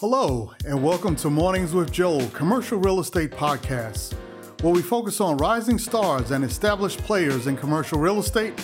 [0.00, 4.12] Hello, and welcome to Mornings with Joel, commercial real estate podcast,
[4.60, 8.54] where we focus on rising stars and established players in commercial real estate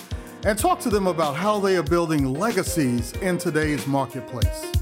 [0.43, 4.73] and talk to them about how they are building legacies in today's marketplace.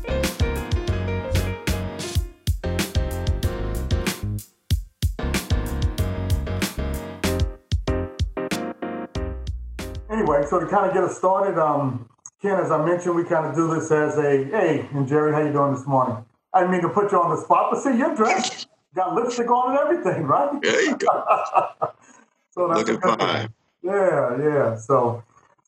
[10.10, 12.10] Anyway, so to kind of get us started, um,
[12.42, 15.42] Ken, as I mentioned, we kind of do this as a hey, and Jerry, how
[15.42, 16.26] you doing this morning?
[16.54, 19.72] I mean to put you on the spot, but see, you're dressed, got lipstick on
[19.72, 20.62] and everything, right?
[20.62, 21.08] There you go.
[22.52, 23.54] so Looking fine.
[23.84, 24.76] Yeah, yeah.
[24.76, 25.24] So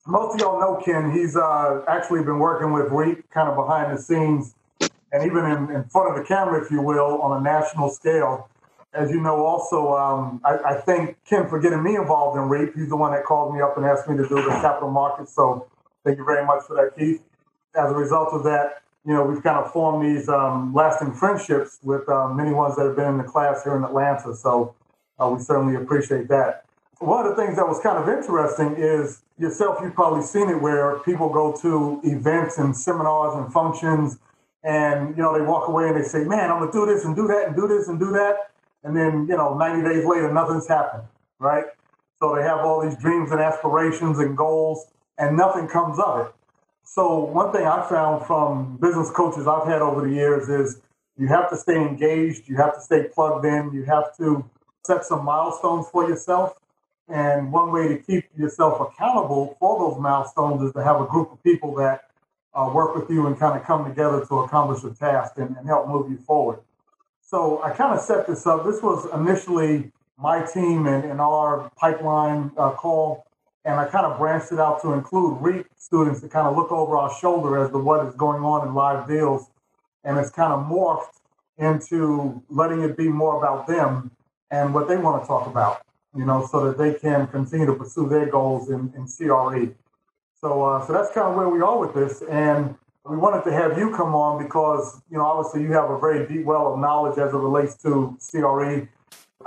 [0.08, 1.12] most of y'all know Ken.
[1.12, 4.56] He's uh, actually been working with REAP kind of behind the scenes
[5.12, 8.50] and even in, in, front of the camera, if you will, on a national scale.
[8.94, 12.76] As you know, also, um, I, I thank Ken for getting me involved in REAP.
[12.76, 15.34] He's the one that called me up and asked me to do the capital markets.
[15.34, 15.68] So
[16.04, 17.22] thank you very much for that, Keith.
[17.76, 21.80] As a result of that, you know, we've kind of formed these um, lasting friendships
[21.84, 24.36] with um, many ones that have been in the class here in Atlanta.
[24.36, 24.76] So
[25.20, 26.66] uh, we certainly appreciate that.
[27.00, 30.62] One of the things that was kind of interesting is yourself, you've probably seen it
[30.62, 34.20] where people go to events and seminars and functions
[34.64, 37.04] and, you know, they walk away and they say, man, I'm going to do this
[37.04, 38.52] and do that and do this and do that.
[38.84, 41.04] And then, you know, 90 days later, nothing's happened,
[41.40, 41.66] right?
[42.20, 44.86] So they have all these dreams and aspirations and goals
[45.18, 46.34] and nothing comes of it.
[46.94, 50.82] So one thing I found from business coaches I've had over the years is
[51.18, 54.44] you have to stay engaged, you have to stay plugged in, you have to
[54.86, 56.60] set some milestones for yourself.
[57.08, 61.32] And one way to keep yourself accountable for those milestones is to have a group
[61.32, 62.10] of people that
[62.54, 65.66] uh, work with you and kind of come together to accomplish a task and, and
[65.68, 66.60] help move you forward.
[67.22, 68.66] So I kind of set this up.
[68.66, 73.26] This was initially my team and, and our pipeline uh, call
[73.66, 76.72] and I kind of branched it out to include REAP students to kind of look
[76.72, 79.50] over our shoulder as to what is going on in live deals.
[80.04, 81.20] And it's kind of morphed
[81.58, 84.12] into letting it be more about them
[84.50, 85.82] and what they want to talk about,
[86.16, 89.76] you know, so that they can continue to pursue their goals in, in CRE.
[90.40, 92.24] So, uh, so that's kind of where we are with this.
[92.24, 92.76] And
[93.06, 96.28] we wanted to have you come on because, you know, obviously you have a very
[96.28, 98.88] deep well of knowledge as it relates to CRE.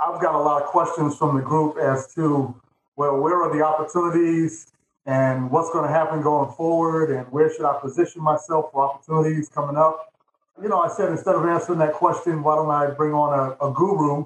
[0.01, 2.55] I've got a lot of questions from the group as to
[2.95, 4.71] well, where are the opportunities
[5.05, 9.49] and what's going to happen going forward and where should I position myself for opportunities
[9.49, 10.13] coming up?
[10.61, 13.65] You know, I said instead of answering that question, why don't I bring on a,
[13.65, 14.25] a guru,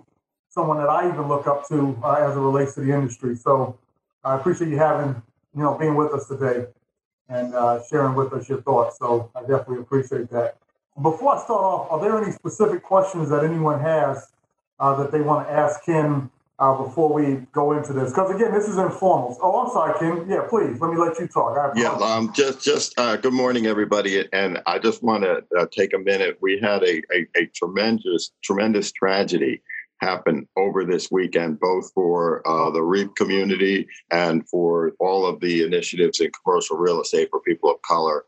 [0.50, 3.36] someone that I even look up to uh, as it relates to the industry.
[3.36, 3.78] So
[4.24, 5.22] I appreciate you having,
[5.56, 6.68] you know, being with us today
[7.28, 8.98] and uh, sharing with us your thoughts.
[9.00, 10.58] So I definitely appreciate that.
[11.02, 14.28] Before I start off, are there any specific questions that anyone has
[14.80, 18.12] uh, that they want to ask Ken uh, before we go into this?
[18.12, 19.38] Because again, this is informal.
[19.42, 20.30] Oh, I'm sorry, Ken.
[20.30, 21.74] Yeah, please let me let you talk.
[21.76, 25.94] yeah, um, just just uh, good morning, everybody, and I just want to uh, take
[25.94, 26.38] a minute.
[26.42, 29.62] We had a, a, a tremendous tremendous tragedy
[30.02, 35.64] happen over this weekend, both for uh, the REAP community and for all of the
[35.64, 38.26] initiatives in commercial real estate for people of color.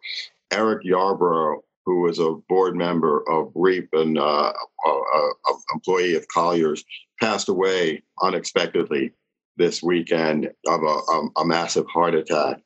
[0.52, 4.54] Eric Yarborough who was a board member of REAP and uh,
[4.86, 5.32] a, a,
[5.74, 6.84] employee of Colliers,
[7.22, 9.14] passed away unexpectedly
[9.58, 12.58] this weekend of a, a, a, massive heart attack.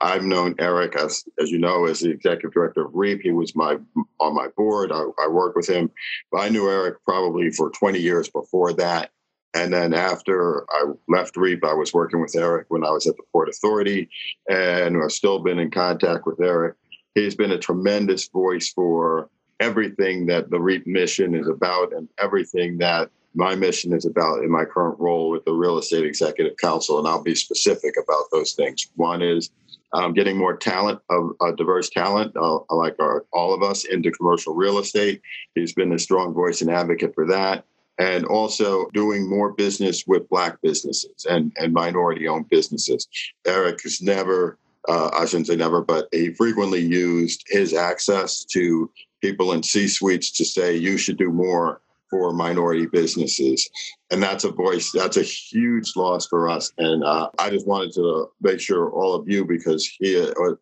[0.00, 3.20] I've known Eric, as, as you know, as the executive director of REAP.
[3.22, 3.76] He was my
[4.18, 4.90] on my board.
[4.90, 5.90] I, I worked with him.
[6.32, 9.10] But I knew Eric probably for 20 years before that.
[9.54, 13.16] And then after I left REAP, I was working with Eric when I was at
[13.16, 14.08] the Port Authority,
[14.48, 16.76] and I've still been in contact with Eric.
[17.14, 19.28] He's been a tremendous voice for
[19.58, 24.50] everything that the REAP mission is about and everything that my mission is about in
[24.50, 26.98] my current role with the Real Estate Executive Council.
[26.98, 28.88] And I'll be specific about those things.
[28.96, 29.50] One is
[29.92, 34.10] um, getting more talent, of uh, diverse talent, uh, like our, all of us, into
[34.10, 35.20] commercial real estate.
[35.54, 37.64] He's been a strong voice and advocate for that.
[37.98, 43.06] And also doing more business with Black businesses and, and minority owned businesses.
[43.46, 48.90] Eric has never uh, I shouldn't say never, but he frequently used his access to
[49.20, 53.70] people in C suites to say, you should do more for minority businesses.
[54.10, 56.72] And that's a voice, that's a huge loss for us.
[56.78, 60.14] And uh, I just wanted to make sure all of you, because he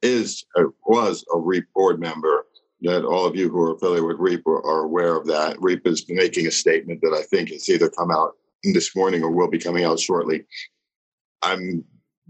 [0.02, 2.46] is, uh, was a REAP board member,
[2.82, 5.56] that all of you who are affiliated with REAP are, are aware of that.
[5.60, 9.30] REAP is making a statement that I think has either come out this morning or
[9.30, 10.44] will be coming out shortly.
[11.42, 11.84] I'm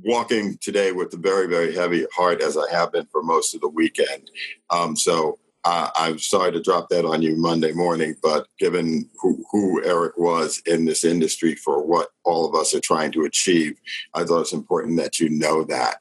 [0.04, 3.60] walking today with a very, very heavy heart as I have been for most of
[3.60, 4.30] the weekend.
[4.70, 5.38] Um, so
[5.70, 10.16] uh, I'm sorry to drop that on you Monday morning, but given who, who, Eric
[10.16, 13.78] was in this industry for what all of us are trying to achieve,
[14.14, 15.98] I thought it's important that you know that.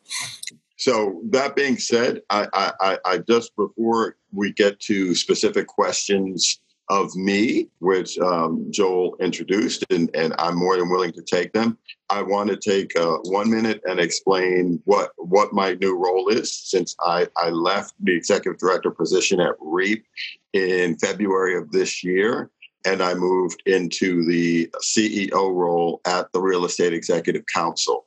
[0.78, 2.48] So that being said, I,
[2.80, 9.84] I, I just before we get to specific questions of me, which um, Joel introduced,
[9.90, 11.78] and, and I'm more than willing to take them.
[12.10, 16.52] I want to take uh, one minute and explain what what my new role is
[16.52, 20.06] since I, I left the executive director position at REAP
[20.54, 22.50] in February of this year
[22.86, 28.06] and I moved into the CEO role at the Real Estate Executive Council.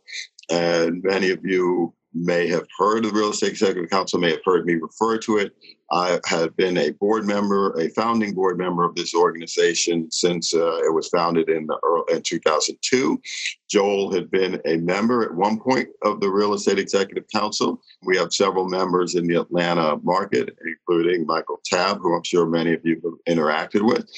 [0.51, 4.45] And many of you may have heard of the Real Estate Executive Council, may have
[4.45, 5.55] heard me refer to it.
[5.93, 10.79] I have been a board member, a founding board member of this organization since uh,
[10.79, 13.21] it was founded in, early, in 2002.
[13.69, 17.83] Joel had been a member at one point of the Real Estate Executive Council.
[18.03, 22.73] We have several members in the Atlanta market, including Michael Tabb, who I'm sure many
[22.73, 24.09] of you have interacted with.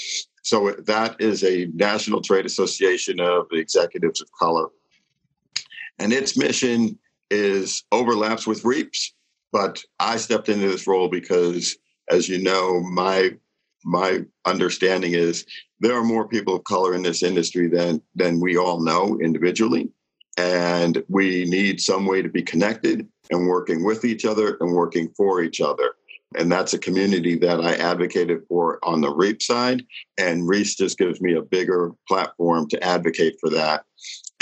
[0.43, 4.69] So that is a national trade association of executives of color.
[5.99, 6.99] And its mission
[7.33, 9.15] is overlaps with REAPs,
[9.51, 11.77] but I stepped into this role because,
[12.11, 13.31] as you know, my
[13.85, 15.45] my understanding is
[15.81, 19.91] there are more people of color in this industry than than we all know individually
[20.39, 25.09] and we need some way to be connected and working with each other and working
[25.17, 25.97] for each other
[26.37, 29.85] and that's a community that I advocated for on the REAP side.
[30.19, 33.85] And Reis just gives me a bigger platform to advocate for that.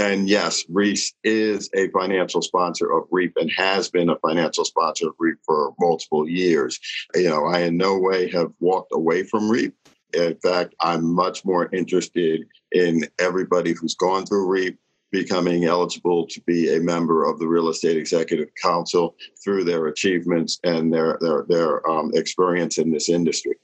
[0.01, 5.09] And yes, Reese is a financial sponsor of REAP and has been a financial sponsor
[5.09, 6.81] of REAP for multiple years.
[7.15, 9.75] You know, I in no way have walked away from REAP.
[10.15, 14.79] In fact, I'm much more interested in everybody who's gone through REAP
[15.11, 20.61] becoming eligible to be a member of the Real Estate Executive Council through their achievements
[20.65, 23.55] and their their their um, experience in this industry.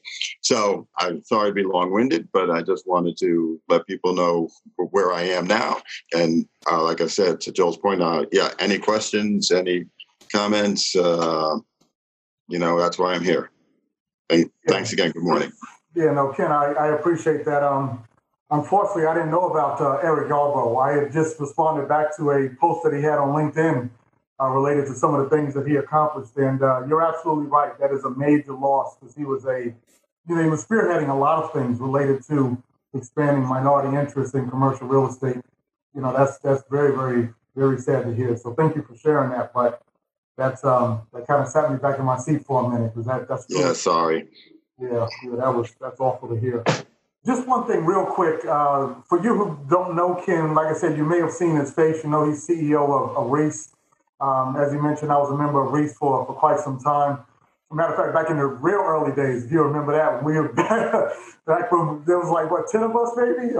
[0.42, 5.12] So I'm sorry to be long-winded, but I just wanted to let people know where
[5.12, 5.80] I am now.
[6.12, 9.86] And uh, like I said, to Joel's point, uh, yeah, any questions, any
[10.32, 10.94] comments?
[10.96, 11.58] Uh,
[12.48, 13.50] you know, that's why I'm here.
[14.30, 15.12] And thanks again.
[15.12, 15.52] Good morning.
[15.94, 17.62] Yeah, no, Ken, I, I appreciate that.
[17.62, 18.04] Um,
[18.50, 20.80] Unfortunately, I didn't know about uh, Eric Yarbrough.
[20.80, 23.90] I had just responded back to a post that he had on LinkedIn
[24.40, 26.36] uh, related to some of the things that he accomplished.
[26.36, 27.76] And uh, you're absolutely right.
[27.80, 29.74] That is a major loss because he was a,
[30.28, 32.62] you know, he was spearheading a lot of things related to
[32.94, 35.42] expanding minority interest in commercial real estate.
[35.94, 38.36] You know, that's that's very, very, very sad to hear.
[38.36, 39.52] So thank you for sharing that.
[39.52, 39.82] But
[40.36, 43.06] that's um that kind of sat me back in my seat for a minute because
[43.06, 43.72] that that's yeah.
[43.72, 44.28] Sorry.
[44.78, 46.62] Yeah, yeah, that was that's awful to hear.
[47.26, 48.44] Just one thing, real quick.
[48.44, 51.72] Uh, for you who don't know Ken, like I said, you may have seen his
[51.72, 52.04] face.
[52.04, 53.74] You know, he's CEO of, of Reis.
[54.20, 57.18] Um, as you mentioned, I was a member of Reis for, for quite some time.
[57.72, 60.52] matter of fact, back in the real early days, if you remember that, we were
[61.46, 63.54] back when there was like what ten of us, maybe.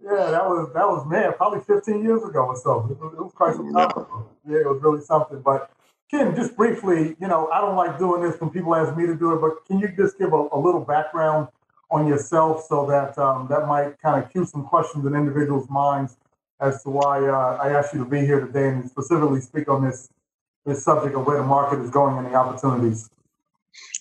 [0.00, 2.86] yeah, that was that was man, probably fifteen years ago or so.
[2.88, 4.28] It was, it was quite some time ago.
[4.48, 5.42] Yeah, it was really something.
[5.42, 5.70] But
[6.14, 9.16] Ken, just briefly, you know, I don't like doing this when people ask me to
[9.16, 11.48] do it, but can you just give a, a little background
[11.90, 16.16] on yourself so that um, that might kind of cue some questions in individuals' minds
[16.60, 19.84] as to why uh, I asked you to be here today and specifically speak on
[19.84, 20.08] this
[20.64, 23.10] this subject of where the market is going and the opportunities.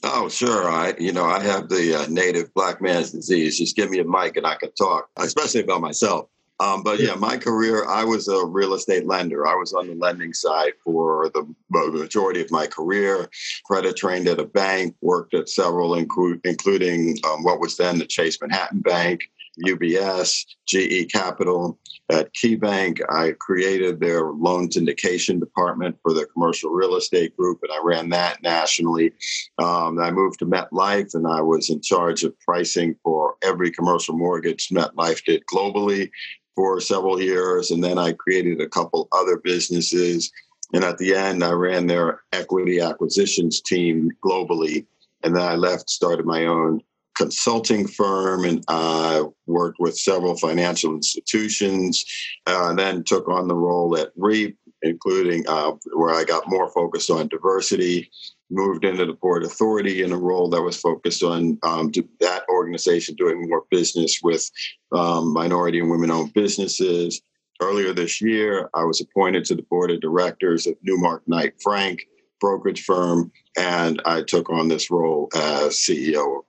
[0.04, 0.70] Oh, sure.
[0.70, 3.58] I, you know, I have the uh, native black man's disease.
[3.58, 6.30] Just give me a mic and I can talk, especially about myself.
[6.64, 9.46] Um, but yeah, my career, I was a real estate lender.
[9.46, 13.30] I was on the lending side for the majority of my career.
[13.66, 18.06] Credit trained at a bank, worked at several, inclu- including um, what was then the
[18.06, 19.22] Chase Manhattan Bank,
[19.68, 21.78] UBS, GE Capital.
[22.10, 27.72] At KeyBank, I created their loan syndication department for the commercial real estate group, and
[27.72, 29.14] I ran that nationally.
[29.58, 34.18] Um, I moved to MetLife, and I was in charge of pricing for every commercial
[34.18, 36.10] mortgage MetLife did globally
[36.56, 40.32] for several years, and then I created a couple other businesses.
[40.74, 44.86] And at the end, I ran their equity acquisitions team globally.
[45.24, 46.82] And then I left, started my own
[47.16, 52.06] consulting firm, and I worked with several financial institutions.
[52.48, 57.10] Uh, then took on the role at REAP, including uh, where I got more focused
[57.10, 58.10] on diversity
[58.54, 63.16] moved into the Port Authority in a role that was focused on um, that organization
[63.16, 64.50] doing more business with
[64.92, 67.22] um, minority and women owned businesses.
[67.62, 72.08] Earlier this year, I was appointed to the board of directors of Newmark Knight Frank
[72.40, 76.44] brokerage firm, and I took on this role as CEO of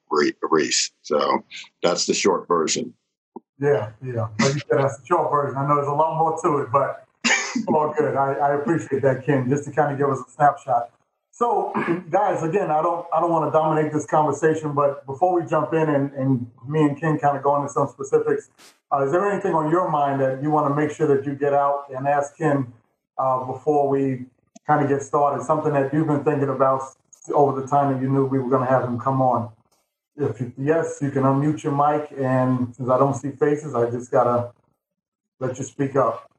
[0.50, 0.90] Reese.
[1.02, 1.44] So
[1.84, 2.92] that's the short version.
[3.61, 4.26] Yeah, yeah.
[4.40, 5.56] Like you said, that's the short version.
[5.56, 7.06] I know there's a lot more to it, but
[7.68, 8.16] all good.
[8.16, 10.90] I, I appreciate that, Ken, just to kind of give us a snapshot.
[11.37, 11.73] So,
[12.11, 15.75] guys, again, I don't I don't want to dominate this conversation, but before we jump
[15.75, 18.50] in and, and me and Ken kind of go into some specifics,
[18.93, 21.35] uh, is there anything on your mind that you want to make sure that you
[21.35, 22.73] get out and ask Ken
[23.19, 24.26] uh, before we
[24.64, 25.45] kind of get started?
[25.45, 26.83] Something that you've been thinking about
[27.33, 29.50] over the time that you knew we were going to have him come on.
[30.17, 33.91] If you, yes, you can unmute your mic, and since I don't see faces, I
[33.91, 34.53] just gotta
[35.41, 36.31] let you speak up.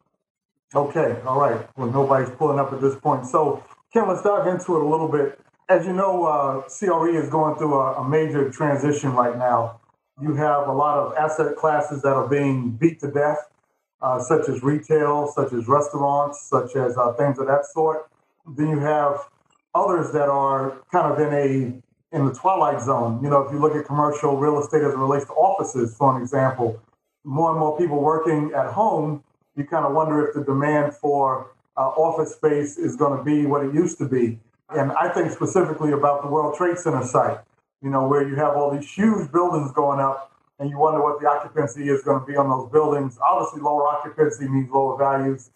[0.74, 1.68] Okay, all right.
[1.75, 3.25] Well, nobody's pulling up at this point.
[3.25, 3.62] So,
[3.96, 5.40] Ken, let's dive into it a little bit.
[5.70, 9.80] As you know, uh, CRE is going through a, a major transition right now.
[10.22, 13.38] You have a lot of asset classes that are being beat to death,
[14.02, 18.10] uh, such as retail, such as restaurants, such as uh, things of that sort.
[18.58, 19.30] Then you have
[19.74, 23.24] others that are kind of in a in the twilight zone.
[23.24, 26.14] You know, if you look at commercial real estate as it relates to offices, for
[26.14, 26.82] an example,
[27.24, 29.24] more and more people working at home,
[29.56, 33.46] you kind of wonder if the demand for uh, office space is going to be
[33.46, 34.39] what it used to be.
[34.70, 37.39] And I think specifically about the World Trade Center site,
[37.82, 41.20] you know, where you have all these huge buildings going up and you wonder what
[41.20, 43.17] the occupancy is going to be on those buildings.
[43.24, 45.51] Obviously, lower occupancy means lower values.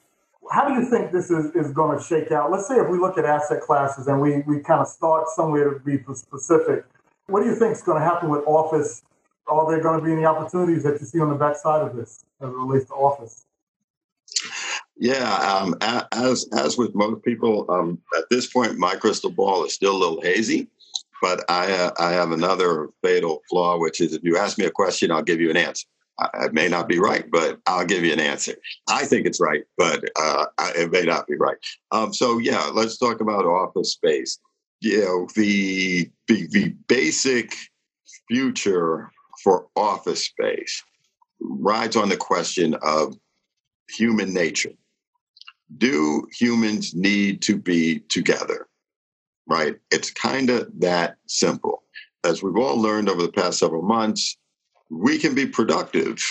[0.52, 2.52] How do you think this is, is going to shake out?
[2.52, 5.74] Let's say if we look at asset classes and we, we kind of start somewhere
[5.74, 6.86] to be specific,
[7.28, 9.04] what do you think is going to happen with office?
[9.48, 12.26] Are there going to be any opportunities that you see on the backside of this
[12.42, 13.46] as it relates to office?
[15.02, 15.76] Yeah, um,
[16.12, 19.98] as as with most people, um, at this point, my crystal ball is still a
[19.98, 20.68] little hazy.
[21.22, 24.72] But I uh, I have another fatal flaw, which is if you ask me a
[24.72, 25.88] question, I'll give you an answer.
[26.42, 28.56] It may not be right, but I'll give you an answer.
[28.90, 31.56] I think it's right, but uh, it may not be right.
[31.92, 34.38] Um, so yeah, let's talk about office space.
[34.82, 37.54] You know, the the, the basic
[38.28, 39.10] future
[39.46, 40.84] for office space
[41.40, 43.16] rides on the question of
[43.90, 44.74] human nature.
[45.78, 48.68] Do humans need to be together?
[49.48, 49.78] Right?
[49.92, 51.84] It's kind of that simple.
[52.24, 54.38] As we've all learned over the past several months,
[54.90, 56.22] we can be productive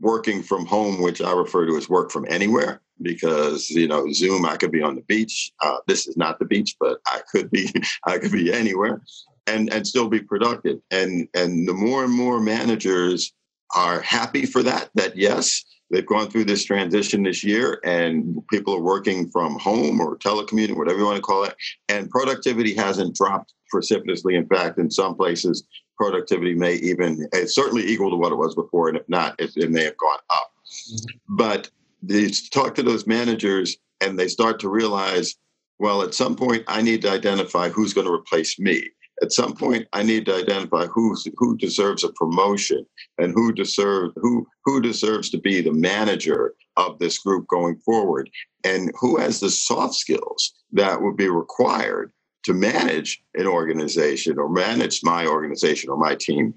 [0.00, 4.44] working from home, which I refer to as work from anywhere, because you know Zoom,
[4.44, 5.52] I could be on the beach.
[5.60, 7.72] Uh, this is not the beach, but I could be
[8.04, 9.02] I could be anywhere,
[9.46, 10.78] and and still be productive.
[10.90, 13.32] And and the more and more managers
[13.74, 14.90] are happy for that.
[14.94, 20.00] That yes, they've gone through this transition this year, and people are working from home
[20.00, 21.54] or telecommuting, whatever you want to call it,
[21.88, 24.34] and productivity hasn't dropped precipitously.
[24.34, 25.64] In fact, in some places,
[25.98, 29.50] productivity may even it's certainly equal to what it was before, and if not, it,
[29.56, 30.52] it may have gone up.
[30.92, 31.36] Mm-hmm.
[31.36, 31.70] But
[32.02, 35.34] they talk to those managers, and they start to realize,
[35.78, 38.88] well, at some point, I need to identify who's going to replace me.
[39.22, 42.84] At some point, I need to identify who's who deserves a promotion
[43.18, 48.28] and who deserves who who deserves to be the manager of this group going forward,
[48.64, 52.12] and who has the soft skills that would be required
[52.44, 56.54] to manage an organization or manage my organization or my team.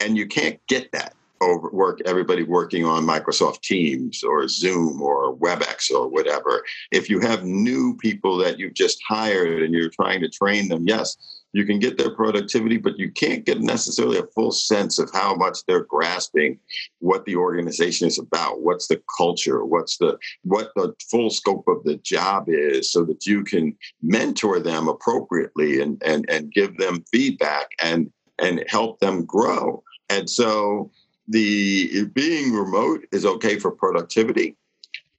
[0.00, 5.34] And you can't get that over work everybody working on Microsoft Teams or Zoom or
[5.36, 6.64] WebEx or whatever.
[6.90, 10.86] If you have new people that you've just hired and you're trying to train them,
[10.86, 15.10] yes, you can get their productivity, but you can't get necessarily a full sense of
[15.12, 16.58] how much they're grasping
[17.00, 21.82] what the organization is about, what's the culture, what's the what the full scope of
[21.84, 27.04] the job is, so that you can mentor them appropriately and and and give them
[27.10, 29.82] feedback and and help them grow.
[30.08, 30.90] And so
[31.28, 34.56] the being remote is okay for productivity,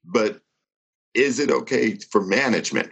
[0.06, 0.42] but
[1.14, 2.92] is it okay for management?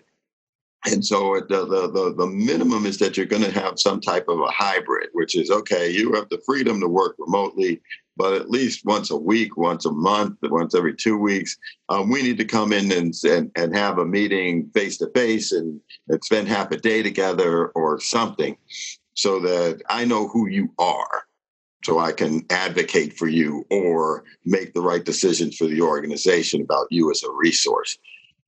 [0.85, 4.29] And so the, the, the, the, minimum is that you're going to have some type
[4.29, 7.81] of a hybrid, which is okay, you have the freedom to work remotely,
[8.15, 11.57] but at least once a week, once a month, once every two weeks,
[11.89, 15.51] um, we need to come in and, and, and have a meeting face to face
[15.51, 15.81] and
[16.23, 18.55] spend half a day together or something
[19.15, 21.25] so that I know who you are
[21.83, 26.87] so I can advocate for you or make the right decisions for the organization about
[26.89, 27.97] you as a resource.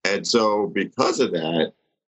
[0.03, 1.73] And so because of that,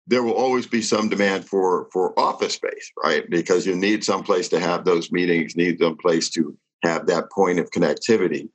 [0.07, 3.29] there will always be some demand for for office space, right?
[3.31, 7.31] Because you need some place to have those meetings, need some place to have that
[7.31, 8.49] point of connectivity.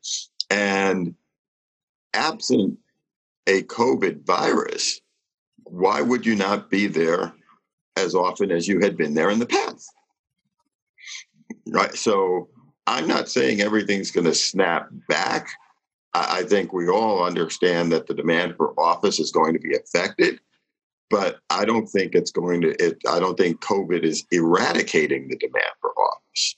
[0.49, 1.15] And
[2.13, 2.77] absent
[3.47, 5.01] a COVID virus,
[5.63, 7.33] why would you not be there
[7.97, 9.91] as often as you had been there in the past?
[11.67, 11.95] Right.
[11.95, 12.49] So
[12.85, 15.49] I'm not saying everything's going to snap back.
[16.13, 20.39] I think we all understand that the demand for office is going to be affected
[21.09, 22.69] but I don't think it's going to.
[22.83, 26.55] It, I don't think COVID is eradicating the demand for office.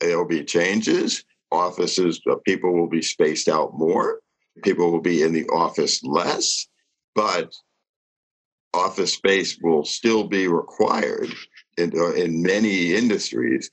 [0.00, 1.24] There'll be changes.
[1.52, 4.20] Offices, uh, people will be spaced out more.
[4.62, 6.66] People will be in the office less,
[7.14, 7.52] but
[8.72, 11.28] office space will still be required
[11.76, 13.70] in, uh, in many industries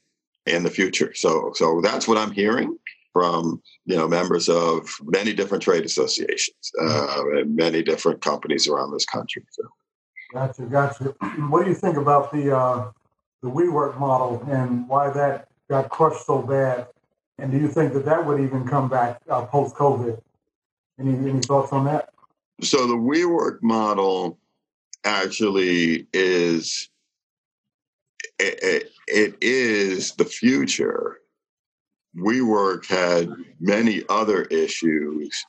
[0.48, 1.14] in the future.
[1.14, 2.78] So, so that's what I'm hearing
[3.14, 8.92] from you know members of many different trade associations uh, and many different companies around
[8.92, 9.44] this country.
[9.52, 9.64] So.
[10.34, 11.16] Gotcha, gotcha.
[11.50, 12.92] What do you think about the uh,
[13.42, 16.88] the WeWork model and why that got crushed so bad?
[17.38, 20.20] And do you think that that would even come back uh, post COVID?
[21.00, 22.10] Any any thoughts on that?
[22.62, 24.40] So the WeWork model
[25.04, 26.90] actually is
[28.40, 31.20] it, it, it is the future.
[32.16, 33.30] WeWork had
[33.60, 35.46] many other issues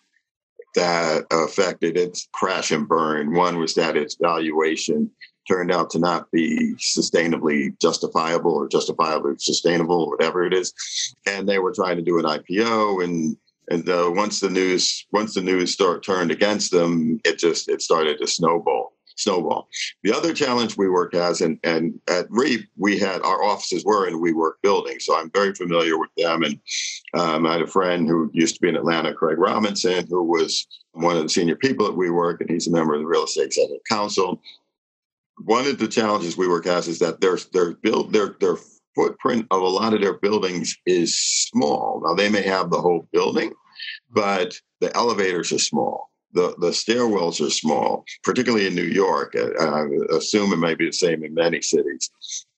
[0.79, 3.35] that affected its crash and burn.
[3.35, 5.11] One was that its valuation
[5.49, 10.73] turned out to not be sustainably justifiable or justifiably sustainable, whatever it is.
[11.27, 13.37] And they were trying to do an IPO, and
[13.71, 17.83] and uh, once the news once the news start turned against them, it just it
[17.83, 18.88] started to snowball
[19.19, 19.69] snowball.
[20.03, 24.15] The other challenge WeWork has, and, and at REAP, we had our offices were in
[24.15, 26.45] WeWork building, so I'm very familiar with them.
[26.45, 26.59] And
[27.15, 30.67] um, I had a friend who used to be in Atlanta, Craig Robinson, who was
[30.93, 33.47] one of the senior people at WeWork, and he's a member of the Real Estate
[33.47, 34.41] Executive Council.
[35.45, 38.57] One of the challenges WeWork has is that their their build their their
[38.95, 42.03] footprint of a lot of their buildings is small.
[42.05, 43.53] Now they may have the whole building,
[44.11, 49.35] but the elevators are small the, the stairwells are small, particularly in New York.
[49.37, 52.11] I, I assume it might be the same in many cities.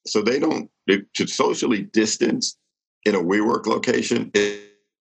[0.06, 2.56] So they don't, to socially distance
[3.04, 4.60] in a WeWork location is,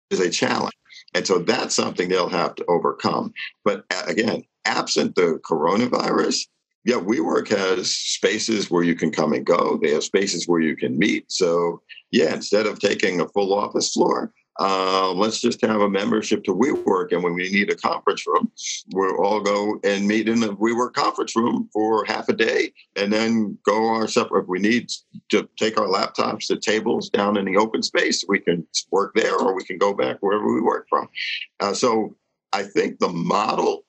[0.10, 0.74] is a challenge.
[1.14, 3.34] And so that's something they'll have to overcome.
[3.66, 6.48] But again, absent the coronavirus,
[6.86, 9.80] yeah, WeWork has spaces where you can come and go.
[9.82, 11.32] They have spaces where you can meet.
[11.32, 16.44] So, yeah, instead of taking a full office floor, uh, let's just have a membership
[16.44, 17.12] to WeWork.
[17.12, 18.52] And when we need a conference room,
[18.94, 23.12] we'll all go and meet in the WeWork conference room for half a day and
[23.12, 24.44] then go our separate.
[24.44, 24.92] If we need
[25.30, 29.36] to take our laptops to tables down in the open space, we can work there
[29.36, 31.10] or we can go back wherever we work from.
[31.60, 32.16] Uh, so
[32.52, 33.86] I think the model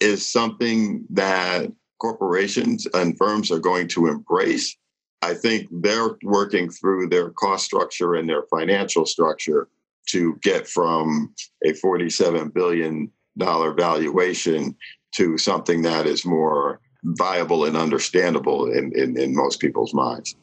[0.00, 4.76] is something that corporations and firms are going to embrace.
[5.22, 9.68] I think they're working through their cost structure and their financial structure
[10.08, 14.76] to get from a $47 billion valuation
[15.12, 20.36] to something that is more viable and understandable in, in, in most people's minds.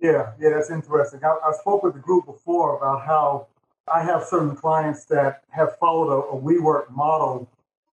[0.00, 1.20] Yeah, yeah, that's interesting.
[1.24, 3.46] I, I, spoke with the group before about how
[3.92, 7.48] I have certain clients that have followed a, a WeWork model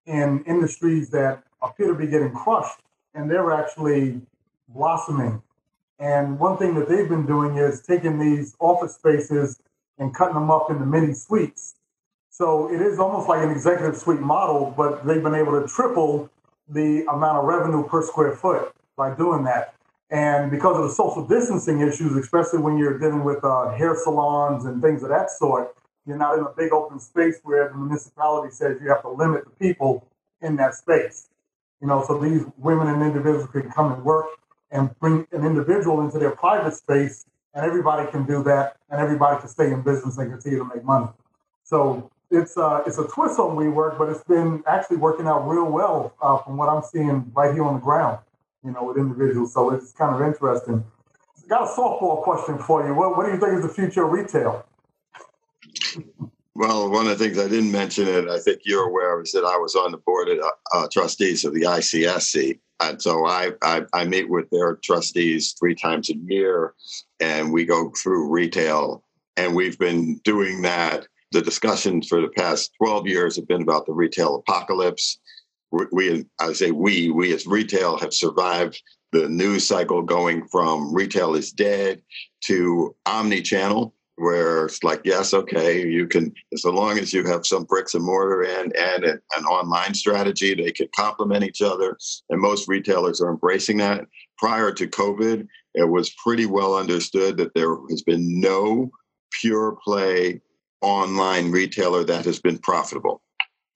[0.06, 2.80] in industries that appear to be getting crushed,
[3.14, 4.22] and they're actually
[4.68, 5.42] blossoming.
[5.98, 9.60] And one thing that they've been doing is taking these office spaces
[9.98, 11.74] and cutting them up into mini suites.
[12.30, 16.30] So it is almost like an executive suite model, but they've been able to triple
[16.68, 19.74] the amount of revenue per square foot by doing that.
[20.10, 24.64] And because of the social distancing issues, especially when you're dealing with uh, hair salons
[24.64, 25.74] and things of that sort,
[26.06, 29.44] you're not in a big open space where the municipality says you have to limit
[29.44, 30.06] the people
[30.40, 31.28] in that space.
[31.80, 34.26] You know, so these women and individuals can come and work
[34.70, 37.26] and bring an individual into their private space
[37.58, 40.84] and everybody can do that, and everybody can stay in business and continue to make
[40.84, 41.08] money.
[41.64, 45.64] So it's uh, it's a twist on WeWork, but it's been actually working out real
[45.64, 48.20] well uh, from what I'm seeing right here on the ground,
[48.64, 49.52] you know, with individuals.
[49.52, 50.84] So it's kind of interesting.
[51.48, 52.94] Got a softball question for you.
[52.94, 54.64] What, what do you think is the future of retail?
[56.54, 59.32] Well, one of the things I didn't mention, and I think you're aware of, is
[59.32, 60.38] that I was on the board of
[60.74, 62.58] uh, trustees of the ICSC.
[62.80, 66.74] And so I, I, I meet with their trustees three times a year,
[67.20, 69.02] and we go through retail.
[69.36, 71.06] And we've been doing that.
[71.32, 75.18] The discussions for the past 12 years have been about the retail apocalypse.
[75.70, 78.80] We, we I say we, we as retail have survived
[79.12, 82.02] the news cycle going from retail is dead
[82.42, 87.64] to omni-channel where it's like, yes, okay, you can, as long as you have some
[87.64, 91.96] bricks and mortar and, and an online strategy, they can complement each other.
[92.30, 94.06] And most retailers are embracing that.
[94.38, 98.90] Prior to COVID, it was pretty well understood that there has been no
[99.40, 100.40] pure play
[100.80, 103.22] online retailer that has been profitable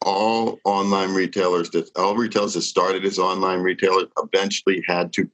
[0.03, 5.29] all online retailers that all retailers that started as online retailers eventually had to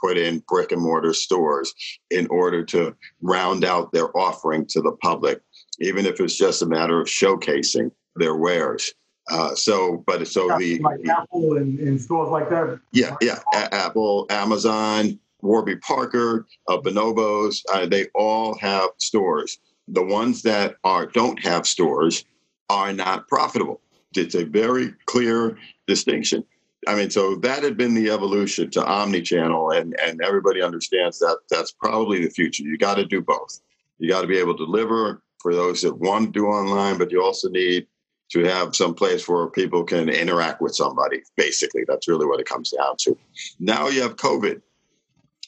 [0.00, 1.74] put in brick and mortar stores
[2.10, 5.40] in order to round out their offering to the public,
[5.80, 8.92] even if it's just a matter of showcasing their wares.
[9.30, 12.80] Uh, so, but so the like Apple and, and, stores like that.
[12.92, 19.58] Yeah, yeah, A- Apple, Amazon, Warby Parker, uh, Bonobos, uh, they all have stores.
[19.86, 22.24] The ones that are don't have stores
[22.68, 23.80] are not profitable
[24.16, 26.44] it's a very clear distinction.
[26.86, 31.38] I mean, so that had been the evolution to omni-channel, and and everybody understands that
[31.50, 32.62] that's probably the future.
[32.62, 33.60] You got to do both.
[33.98, 37.10] You got to be able to deliver for those that want to do online, but
[37.10, 37.86] you also need
[38.30, 41.22] to have some place where people can interact with somebody.
[41.36, 43.16] Basically, that's really what it comes down to.
[43.58, 44.62] Now you have COVID,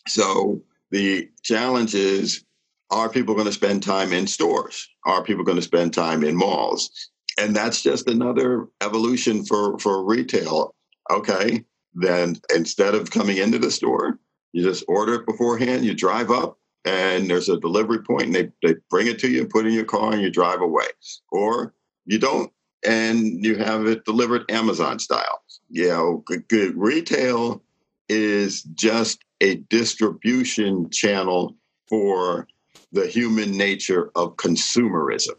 [0.06, 2.44] so the challenge is
[2.90, 4.86] are people going to spend time in stores?
[5.06, 7.10] Are people going to spend time in malls?
[7.38, 10.74] And that's just another evolution for, for retail.
[11.10, 11.64] Okay,
[11.94, 14.18] then instead of coming into the store,
[14.52, 18.50] you just order it beforehand, you drive up, and there's a delivery point, and they,
[18.62, 20.86] they bring it to you, and put it in your car, and you drive away.
[21.30, 22.52] Or you don't,
[22.86, 25.42] and you have it delivered Amazon style.
[25.68, 27.62] You know, good, good retail
[28.08, 31.56] is just a distribution channel
[31.88, 32.46] for
[32.92, 35.36] the human nature of consumerism.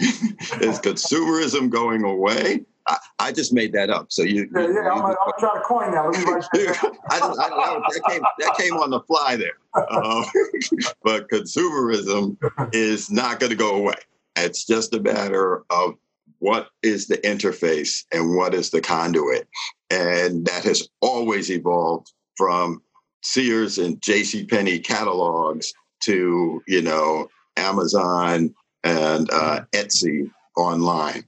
[0.00, 2.64] Is consumerism going away?
[2.88, 4.12] I, I, just made that up.
[4.12, 4.90] So you, yeah, yeah.
[4.90, 6.02] I'm, I'm trying to coin that.
[6.02, 9.58] Let me write that, I, I, that, came, that came on the fly there.
[9.74, 10.24] Uh,
[11.02, 12.36] but consumerism
[12.72, 13.96] is not going to go away.
[14.36, 15.94] It's just a matter of
[16.38, 19.48] what is the interface and what is the conduit,
[19.90, 22.82] and that has always evolved from
[23.22, 24.44] Sears and J.C.
[24.44, 31.24] Penney catalogs to you know Amazon and uh, Etsy online.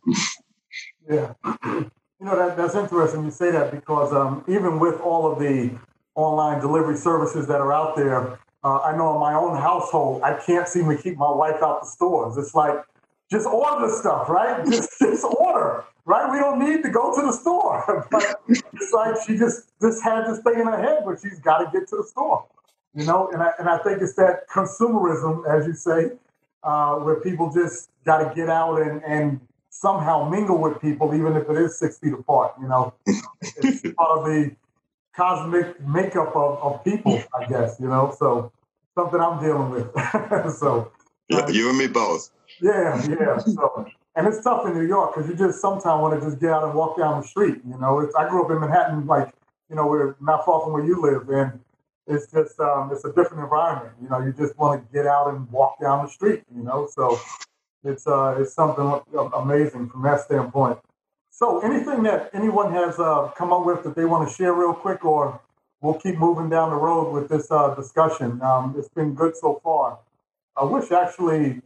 [1.11, 1.35] yeah,
[1.65, 3.25] you know that that's interesting.
[3.25, 5.71] You say that because um, even with all of the
[6.15, 10.35] online delivery services that are out there, uh, I know in my own household, I
[10.35, 12.37] can't seem to keep my wife out the stores.
[12.37, 12.75] It's like
[13.31, 14.65] just order the stuff, right?
[14.71, 16.33] Just just order, right?
[16.33, 18.07] We don't need to go to the store.
[18.11, 21.59] but it's like she just just had this thing in her head, but she's got
[21.59, 22.47] to get to the store
[22.95, 26.11] you know, and I, and I think it's that consumerism, as you say,
[26.63, 29.41] uh, where people just got to get out and, and
[29.71, 32.55] somehow mingle with people, even if it is six feet apart.
[32.61, 32.95] You know,
[33.43, 34.55] it's part of the
[35.15, 37.77] cosmic makeup of, of people, I guess.
[37.81, 38.53] You know, so
[38.95, 39.93] something I'm dealing with.
[40.59, 40.93] so
[41.29, 42.31] yeah, uh, you and me both.
[42.61, 43.39] Yeah, yeah.
[43.39, 46.51] So and it's tough in New York because you just sometimes want to just get
[46.51, 47.59] out and walk down the street.
[47.67, 49.33] You know, it's, I grew up in Manhattan, like
[49.71, 51.61] you know, we're not far from where you live, and
[52.09, 53.95] it's just um, it's a different environment.
[54.03, 56.43] You know, you just want to get out and walk down the street.
[56.55, 57.19] You know, so
[57.85, 59.01] it's uh, it's something
[59.35, 60.79] amazing from that standpoint.
[61.31, 64.75] So, anything that anyone has uh, come up with that they want to share real
[64.75, 65.41] quick, or
[65.81, 68.43] we'll keep moving down the road with this uh, discussion.
[68.43, 69.99] Um, it's been good so far.
[70.57, 71.63] I wish actually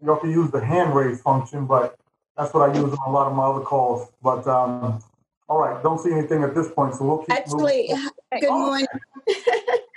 [0.00, 1.96] you know, could use the hand raise function, but
[2.36, 4.10] that's what I use on a lot of my other calls.
[4.22, 5.02] But um,
[5.48, 7.32] all right, don't see anything at this point, so we'll keep.
[7.32, 8.08] Actually, moving.
[8.40, 8.86] good morning.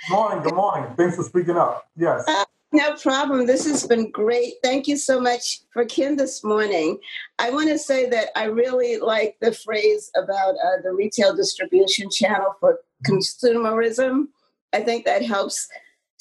[0.10, 0.94] Morning, good morning.
[0.96, 1.90] Thanks for speaking up.
[1.96, 2.24] Yes.
[2.28, 3.46] Uh, no problem.
[3.46, 4.54] This has been great.
[4.64, 7.00] Thank you so much for Ken this morning.
[7.38, 12.10] I want to say that I really like the phrase about uh, the retail distribution
[12.10, 14.28] channel for consumerism.
[14.74, 15.68] I think that helps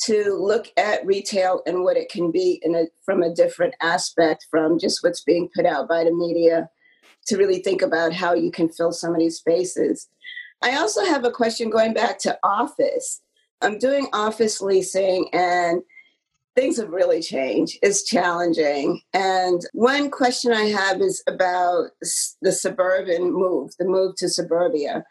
[0.04, 4.78] to look at retail and what it can be a, from a different aspect from
[4.78, 6.68] just what's being put out by the media
[7.26, 10.08] to really think about how you can fill of these spaces.
[10.60, 13.20] I also have a question going back to office.
[13.62, 15.82] I'm doing office leasing and
[16.54, 17.78] things have really changed.
[17.82, 19.00] It's challenging.
[19.14, 21.90] And one question I have is about
[22.42, 25.04] the suburban move, the move to suburbia.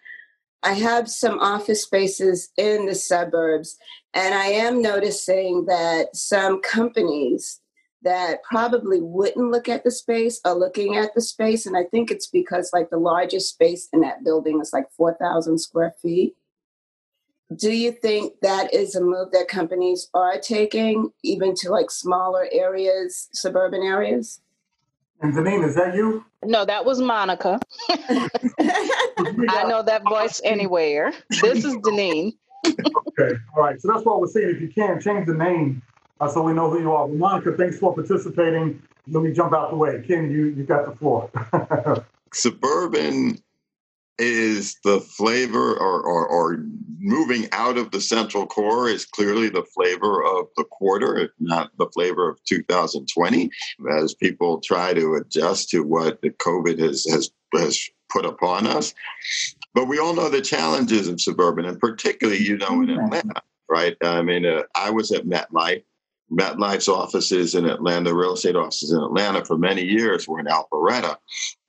[0.64, 3.78] I have some office spaces in the suburbs,
[4.14, 7.60] and I am noticing that some companies
[8.04, 11.66] that probably wouldn't look at the space are looking at the space.
[11.66, 15.58] And I think it's because like the largest space in that building is like 4,000
[15.60, 16.36] square feet.
[17.56, 22.48] Do you think that is a move that companies are taking, even to like smaller
[22.52, 24.40] areas, suburban areas?
[25.22, 26.26] And Deneen, is that you?
[26.44, 27.60] No, that was Monica.
[27.90, 31.14] I know that voice anywhere.
[31.30, 32.34] This is Deneen.
[32.66, 33.80] okay, all right.
[33.82, 34.50] So that's what we're saying.
[34.50, 35.82] If you can, change the name
[36.22, 37.08] uh, so we know who you are.
[37.08, 38.82] Well, Monica, thanks for participating.
[39.08, 40.04] Let me jump out the way.
[40.08, 41.30] Ken, you, you got the floor.
[42.34, 43.40] Suburban
[44.22, 46.66] is the flavor or, or, or,
[47.04, 51.72] moving out of the central core is clearly the flavor of the quarter, if not
[51.80, 53.50] the flavor of 2020,
[54.00, 58.94] as people try to adjust to what the COVID has, has, has put upon us.
[59.74, 63.06] But we all know the challenges of suburban, and particularly, you know, in mm-hmm.
[63.06, 63.98] Atlanta, right?
[64.04, 65.84] I mean, uh, I was at MetLife
[66.32, 71.18] MetLife's offices in Atlanta, real estate offices in Atlanta for many years were in Alpharetta.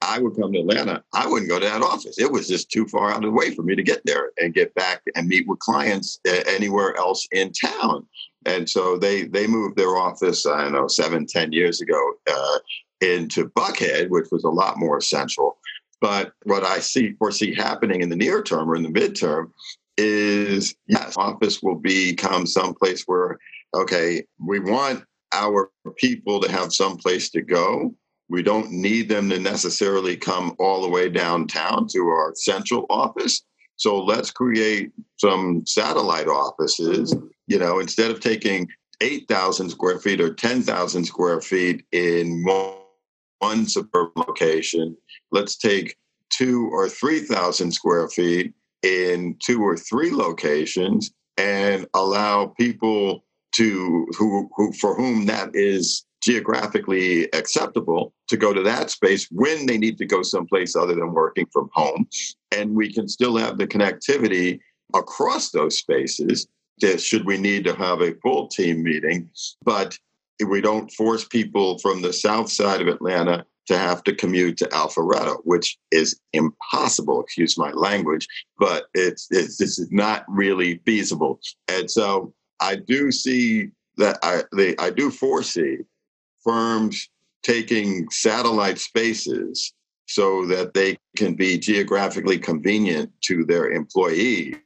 [0.01, 1.03] I would come to Atlanta.
[1.13, 2.19] I wouldn't go to that office.
[2.19, 4.55] It was just too far out of the way for me to get there and
[4.55, 8.07] get back and meet with clients anywhere else in town.
[8.47, 12.59] And so they they moved their office, I don't know, seven, ten years ago uh,
[13.01, 15.59] into Buckhead, which was a lot more central.
[16.01, 19.51] But what I see foresee happening in the near term or in the midterm
[19.97, 23.39] is yes, office will become someplace where
[23.75, 27.95] okay, we want our people to have some place to go.
[28.29, 33.43] We don't need them to necessarily come all the way downtown to our central office.
[33.77, 37.15] So let's create some satellite offices.
[37.47, 38.69] You know, instead of taking
[39.03, 42.75] 8,000 square feet or 10,000 square feet in one,
[43.41, 44.97] one suburban location.
[45.33, 45.97] Let's take
[46.31, 54.51] two or 3,000 square feet in two or three locations and allow people to who,
[54.57, 59.99] who for whom that is geographically acceptable to go to that space when they need
[59.99, 62.07] to go someplace other than working from home.
[62.57, 64.61] And we can still have the connectivity
[64.95, 66.47] across those spaces
[66.97, 69.31] should we need to have a full team meeting.
[69.65, 69.97] But
[70.45, 74.65] we don't force people from the south side of atlanta to have to commute to
[74.69, 78.27] alpharetta which is impossible excuse my language
[78.59, 81.39] but it's, it's this is not really feasible.
[81.69, 85.79] And so i do see that i they, i do foresee
[86.43, 87.09] firms
[87.43, 89.73] taking satellite spaces
[90.07, 94.57] so that they can be geographically convenient to their employees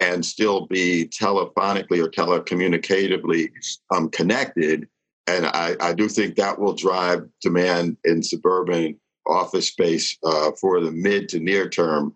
[0.00, 3.50] and still be telephonically or telecommunicatively
[3.94, 4.88] um, connected.
[5.26, 10.80] And I, I, do think that will drive demand in suburban office space uh, for
[10.80, 12.14] the mid to near term.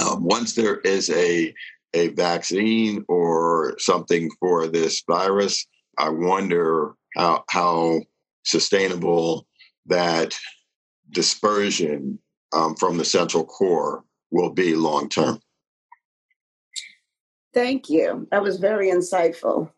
[0.00, 1.54] Um, once there is a
[1.96, 5.66] a vaccine or something for this virus,
[5.98, 8.02] I wonder how, how
[8.44, 9.46] sustainable
[9.86, 10.36] that
[11.10, 12.18] dispersion
[12.52, 15.40] um, from the central core will be long term.
[17.54, 18.28] Thank you.
[18.30, 19.70] That was very insightful.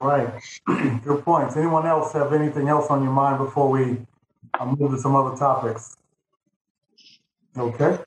[0.00, 0.32] Right.
[1.04, 1.56] Good points.
[1.56, 3.98] Anyone else have anything else on your mind before we
[4.58, 5.96] uh, move to some other topics?
[7.58, 7.98] Okay.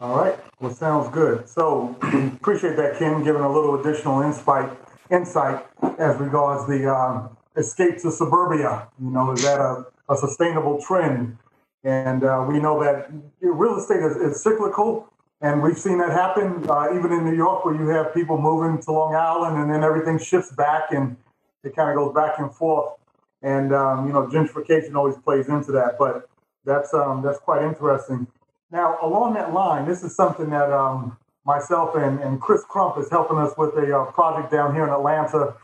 [0.00, 0.38] All right.
[0.60, 1.46] Well, sounds good.
[1.46, 1.94] So
[2.40, 4.70] appreciate that, Ken, giving a little additional insight
[5.10, 5.66] insight
[5.98, 8.88] as regards the um, escape to suburbia.
[8.98, 11.36] You know, is that a, a sustainable trend?
[11.84, 13.10] And uh, we know that
[13.42, 17.64] real estate is, is, cyclical, and we've seen that happen uh, even in New York,
[17.66, 21.16] where you have people moving to Long Island, and then everything shifts back, and
[21.62, 22.94] it kind of goes back and forth.
[23.42, 26.28] And um, you know, gentrification always plays into that, but
[26.64, 28.26] that's um, that's quite interesting.
[28.70, 33.10] Now, along that line, this is something that um, myself and, and Chris Crump is
[33.10, 35.54] helping us with a uh, project down here in Atlanta.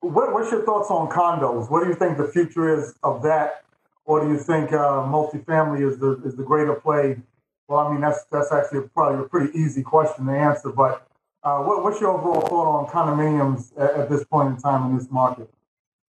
[0.00, 1.70] What, what's your thoughts on condos?
[1.70, 3.64] What do you think the future is of that?
[4.06, 7.20] Or do you think uh, multifamily is the is the greater play?
[7.66, 10.70] Well, I mean that's that's actually probably a pretty easy question to answer.
[10.70, 11.08] But
[11.42, 14.96] uh, what, what's your overall thought on condominiums at, at, this point in time in
[14.96, 15.50] this market?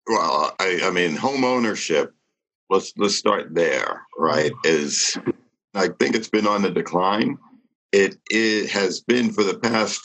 [0.07, 2.13] Well, I, I mean, home ownership.
[2.69, 4.03] Let's let's start there.
[4.19, 4.53] Right?
[4.65, 5.17] Is
[5.75, 7.39] I think it's been on the decline.
[7.93, 10.01] It, it has been for the past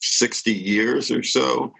[0.00, 1.72] 60 years or so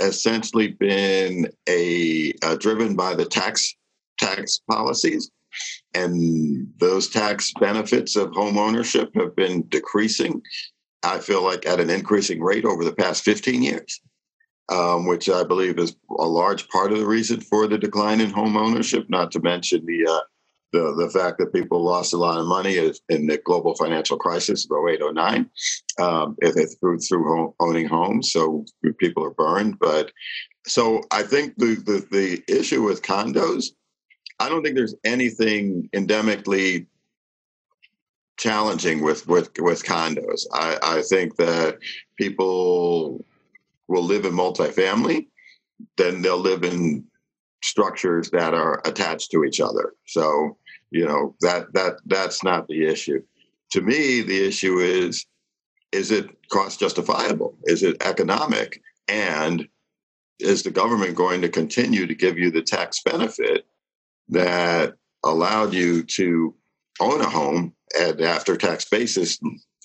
[0.00, 3.74] essentially been a uh, driven by the tax
[4.18, 5.30] tax policies.
[5.94, 10.42] And those tax benefits of home ownership have been decreasing
[11.06, 14.00] i feel like at an increasing rate over the past 15 years
[14.70, 18.30] um, which i believe is a large part of the reason for the decline in
[18.30, 20.20] home ownership not to mention the uh,
[20.72, 22.76] the, the fact that people lost a lot of money
[23.08, 25.50] in the global financial crisis of 08, 09,
[25.98, 26.36] um,
[26.80, 28.32] through, through home, owning homes.
[28.32, 28.64] So
[28.98, 29.78] people are burned.
[29.78, 30.12] But
[30.66, 33.66] so I think the, the, the issue with condos,
[34.40, 36.86] I don't think there's anything endemically
[38.36, 40.42] challenging with, with, with condos.
[40.52, 41.78] I, I think that
[42.18, 43.24] people
[43.88, 45.28] will live in multifamily,
[45.96, 47.04] then they'll live in
[47.62, 49.94] structures that are attached to each other.
[50.06, 50.56] So,
[50.90, 53.22] you know, that that that's not the issue.
[53.72, 55.26] To me, the issue is
[55.92, 57.56] is it cost justifiable?
[57.64, 58.80] Is it economic?
[59.08, 59.68] And
[60.38, 63.66] is the government going to continue to give you the tax benefit
[64.28, 66.54] that allowed you to
[67.00, 69.38] own a home at after tax basis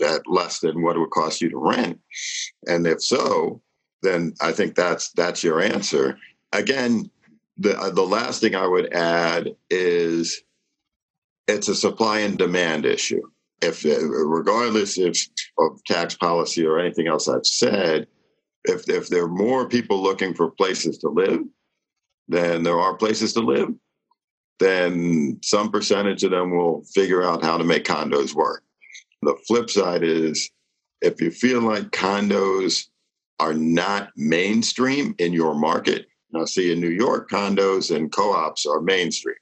[0.04, 2.00] at less than what it would cost you to rent?
[2.68, 3.62] And if so,
[4.02, 6.18] then I think that's that's your answer.
[6.54, 7.10] Again,
[7.62, 10.41] the uh, the last thing I would add is
[11.47, 13.21] it's a supply and demand issue.
[13.62, 15.28] If regardless if
[15.60, 18.08] of tax policy or anything else I've said,
[18.65, 21.41] if if there are more people looking for places to live
[22.28, 23.69] than there are places to live,
[24.60, 28.63] then some percentage of them will figure out how to make condos work.
[29.21, 30.50] The flip side is
[31.02, 32.88] if you feel like condos
[33.39, 38.82] are not mainstream in your market, now, see, in New York, condos and co-ops are
[38.82, 39.36] mainstream.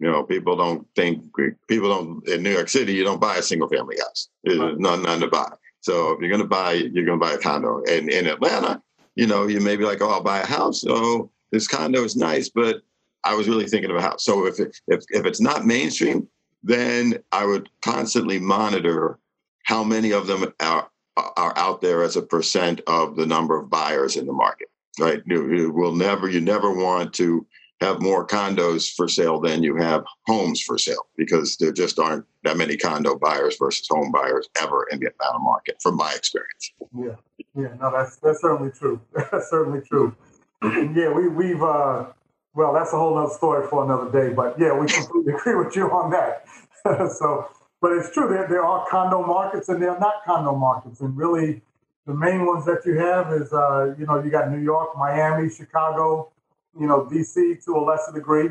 [0.00, 1.24] You know, people don't think
[1.68, 2.92] people don't in New York City.
[2.92, 4.28] You don't buy a single family house.
[4.42, 4.78] There's right.
[4.78, 5.52] none, none to buy.
[5.80, 7.82] So if you're going to buy, you're going to buy a condo.
[7.88, 8.82] And in Atlanta,
[9.14, 10.84] you know, you may be like, oh, I'll buy a house.
[10.88, 12.82] Oh, this condo is nice, but
[13.22, 14.24] I was really thinking of a house.
[14.24, 16.28] So if it, if if it's not mainstream,
[16.62, 19.18] then I would constantly monitor
[19.64, 23.70] how many of them are are out there as a percent of the number of
[23.70, 24.68] buyers in the market.
[24.98, 25.22] Right?
[25.26, 26.28] You, will never.
[26.28, 27.46] You never want to
[27.80, 32.24] have more condos for sale than you have homes for sale because there just aren't
[32.44, 36.72] that many condo buyers versus home buyers ever in the Atlanta market, from my experience.
[36.96, 37.16] Yeah,
[37.56, 39.00] yeah, no, that's that's certainly true.
[39.32, 40.14] That's certainly true.
[40.62, 42.06] yeah, we we've uh,
[42.54, 44.32] well, that's a whole other story for another day.
[44.32, 46.46] But yeah, we completely agree with you on that.
[47.18, 47.48] so,
[47.80, 51.16] but it's true there there are condo markets and there are not condo markets, and
[51.16, 51.62] really
[52.06, 55.50] the main ones that you have is uh, you know you got New York, Miami,
[55.50, 56.30] Chicago
[56.78, 58.50] you know, DC to a lesser degree.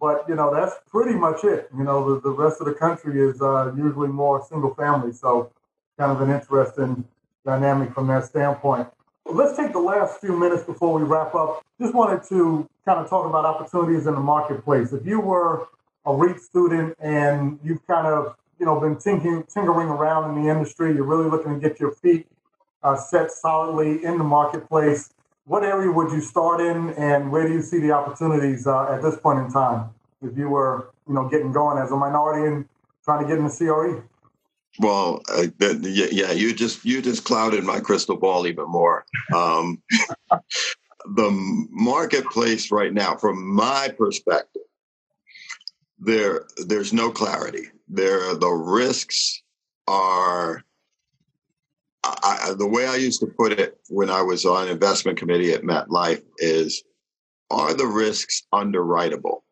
[0.00, 1.70] But, you know, that's pretty much it.
[1.76, 5.12] You know, the, the rest of the country is uh, usually more single family.
[5.12, 5.50] So,
[5.98, 7.04] kind of an interesting
[7.44, 8.88] dynamic from that standpoint.
[9.24, 11.64] Let's take the last few minutes before we wrap up.
[11.80, 14.92] Just wanted to kind of talk about opportunities in the marketplace.
[14.92, 15.68] If you were
[16.04, 20.50] a REAP student and you've kind of, you know, been tinkering, tinkering around in the
[20.50, 22.26] industry, you're really looking to get your feet
[22.84, 25.10] uh, set solidly in the marketplace
[25.46, 29.02] what area would you start in, and where do you see the opportunities uh, at
[29.02, 29.90] this point in time?
[30.22, 32.64] If you were, you know, getting going as a minority and
[33.04, 34.02] trying to get in the CRE.
[34.78, 39.04] Well, uh, yeah, you just you just clouded my crystal ball even more.
[39.34, 39.82] Um,
[41.14, 41.30] the
[41.70, 44.62] marketplace right now, from my perspective,
[45.98, 47.66] there there's no clarity.
[47.86, 49.42] There, the risks
[49.86, 50.64] are
[52.22, 55.62] I, the way I used to put it when I was on investment committee at
[55.62, 56.82] MetLife is,
[57.50, 59.42] are the risks underwritable?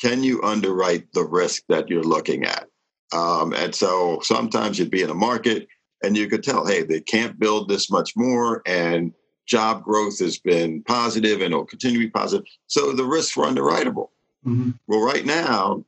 [0.00, 2.66] Can you underwrite the risk that you're looking at?
[3.12, 5.68] Um, and so sometimes you'd be in a market
[6.02, 9.12] and you could tell, hey, they can't build this much more, and
[9.46, 12.46] job growth has been positive and it'll continue to be positive.
[12.66, 14.10] So the risks were underwritable.
[14.46, 14.70] Mm-hmm.
[14.86, 15.84] Well, right now,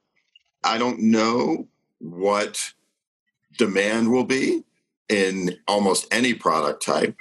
[0.62, 1.66] I don't know
[1.98, 2.60] what
[3.58, 4.64] demand will be
[5.08, 7.16] in almost any product type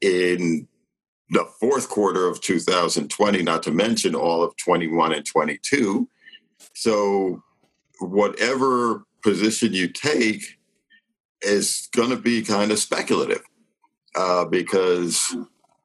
[0.00, 0.68] in
[1.30, 6.08] the fourth quarter of 2020, not to mention all of 21 and 22.
[6.74, 7.42] So,
[8.00, 10.58] whatever position you take
[11.42, 13.42] is going to be kind of speculative
[14.14, 15.36] uh, because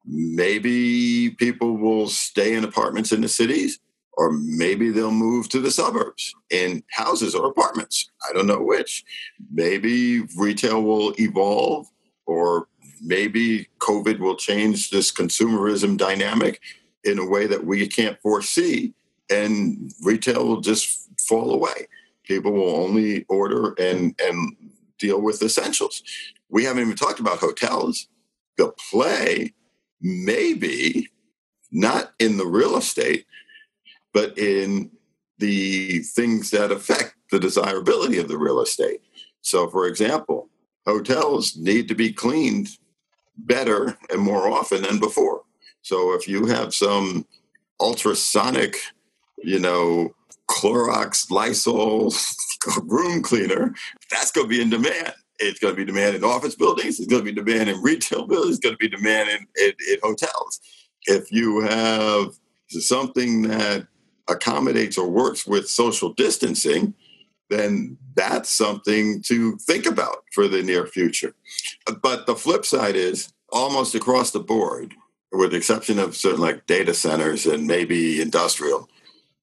[0.05, 3.79] maybe people will stay in apartments in the cities
[4.17, 8.09] or maybe they'll move to the suburbs in houses or apartments.
[8.29, 9.03] I don't know which.
[9.51, 11.87] Maybe retail will evolve,
[12.25, 12.67] or
[13.01, 16.61] maybe COVID will change this consumerism dynamic
[17.03, 18.93] in a way that we can't foresee,
[19.29, 21.87] and retail will just fall away.
[22.23, 24.55] People will only order and, and
[24.99, 26.03] deal with essentials.
[26.49, 28.07] We haven't even talked about hotels.
[28.57, 29.53] The play
[30.01, 31.09] maybe
[31.71, 33.25] not in the real estate
[34.13, 34.91] but in
[35.39, 39.01] the things that affect the desirability of the real estate.
[39.41, 40.49] So, for example,
[40.85, 42.69] hotels need to be cleaned
[43.35, 45.41] better and more often than before.
[45.81, 47.25] So, if you have some
[47.79, 48.77] ultrasonic,
[49.43, 50.13] you know,
[50.49, 52.13] Clorox, Lysol
[52.83, 53.73] room cleaner,
[54.11, 55.13] that's going to be in demand.
[55.39, 56.99] It's going to be demand in office buildings.
[56.99, 58.57] It's going to be demand in retail buildings.
[58.57, 60.59] It's going to be demand in, in, in hotels.
[61.05, 62.27] If you have
[62.69, 63.87] something that
[64.29, 66.93] accommodates or works with social distancing,
[67.49, 71.35] then that's something to think about for the near future.
[72.01, 74.93] But the flip side is almost across the board,
[75.31, 78.89] with the exception of certain like data centers and maybe industrial,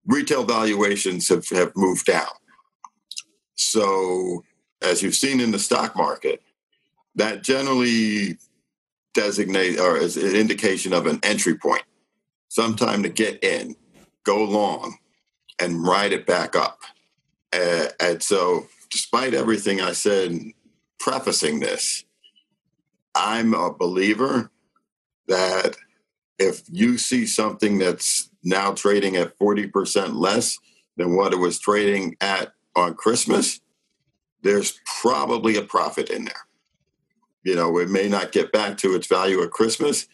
[0.06, 2.28] retail valuations have, have moved down.
[3.54, 4.44] So,
[4.82, 6.42] as you've seen in the stock market,
[7.16, 8.38] that generally
[9.12, 11.82] designate or is an indication of an entry point,
[12.48, 13.76] sometime to get in
[14.24, 14.96] go long
[15.60, 16.80] and ride it back up.
[17.52, 20.38] Uh, and so, despite everything I said
[20.98, 22.04] prefacing this,
[23.14, 24.50] I'm a believer
[25.26, 25.76] that
[26.38, 30.58] if you see something that's now trading at 40% less
[30.96, 33.60] than what it was trading at on Christmas,
[34.42, 36.46] there's probably a profit in there.
[37.42, 40.06] You know, it may not get back to its value at Christmas,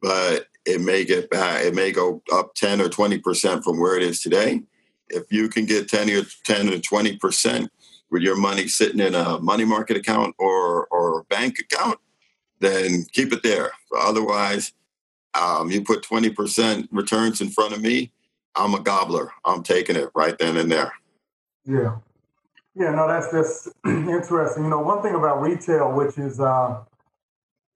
[0.00, 4.02] but it may get back, it may go up 10 or 20% from where it
[4.02, 4.62] is today.
[5.08, 7.68] If you can get 10 or 10 or 20%
[8.10, 11.98] with your money sitting in a money market account or, or bank account,
[12.60, 13.72] then keep it there.
[13.96, 14.72] Otherwise,
[15.34, 18.12] um, you put 20% returns in front of me,
[18.56, 19.32] I'm a gobbler.
[19.44, 20.92] I'm taking it right then and there.
[21.66, 21.96] Yeah.
[22.76, 24.64] Yeah, no, that's just interesting.
[24.64, 26.82] You know, one thing about retail, which is uh,